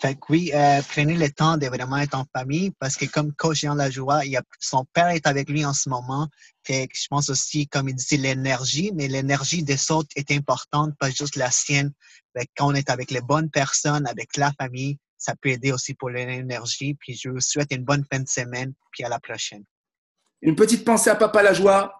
Fait 0.00 0.14
que 0.14 0.20
oui, 0.28 0.52
euh, 0.54 0.80
prenez 0.88 1.16
le 1.16 1.28
temps 1.28 1.56
de 1.56 1.66
vraiment 1.66 1.96
être 1.96 2.14
en 2.14 2.24
famille 2.32 2.70
parce 2.78 2.94
que 2.94 3.06
comme 3.06 3.32
coach 3.32 3.62
Jean 3.62 3.74
Lajoie, 3.74 4.24
il 4.24 4.36
a, 4.36 4.42
son 4.60 4.84
père 4.92 5.08
est 5.08 5.26
avec 5.26 5.50
lui 5.50 5.64
en 5.64 5.72
ce 5.72 5.88
moment. 5.88 6.28
Fait 6.64 6.86
que 6.86 6.96
je 6.96 7.08
pense 7.08 7.28
aussi, 7.30 7.66
comme 7.66 7.88
il 7.88 7.96
dit, 7.96 8.16
l'énergie, 8.16 8.92
mais 8.94 9.08
l'énergie 9.08 9.64
des 9.64 9.90
autres 9.90 10.10
est 10.14 10.30
importante, 10.30 10.94
pas 11.00 11.10
juste 11.10 11.34
la 11.34 11.50
sienne. 11.50 11.90
Fait 12.36 12.46
que 12.46 12.50
quand 12.56 12.68
on 12.68 12.74
est 12.74 12.90
avec 12.90 13.10
les 13.10 13.20
bonnes 13.20 13.50
personnes, 13.50 14.06
avec 14.06 14.36
la 14.36 14.52
famille, 14.52 14.98
ça 15.16 15.34
peut 15.34 15.48
aider 15.48 15.72
aussi 15.72 15.94
pour 15.94 16.10
l'énergie. 16.10 16.94
Puis 16.94 17.14
je 17.14 17.30
vous 17.30 17.40
souhaite 17.40 17.72
une 17.72 17.84
bonne 17.84 18.04
fin 18.10 18.20
de 18.20 18.28
semaine, 18.28 18.74
puis 18.92 19.02
à 19.02 19.08
la 19.08 19.18
prochaine. 19.18 19.64
Une 20.42 20.54
petite 20.54 20.84
pensée 20.84 21.10
à 21.10 21.16
Papa 21.16 21.42
Lajoie. 21.42 21.92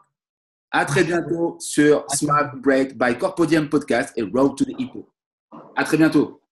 À 0.70 0.84
très 0.84 1.02
bientôt 1.02 1.56
sur 1.58 2.04
Smart 2.10 2.54
Break 2.54 2.96
by 2.96 3.18
Corpodium 3.18 3.68
Podcast 3.68 4.12
et 4.16 4.22
Road 4.22 4.56
to 4.56 4.64
the 4.64 4.78
Hippo. 4.78 5.08
À 5.74 5.82
très 5.82 5.96
bientôt. 5.96 6.42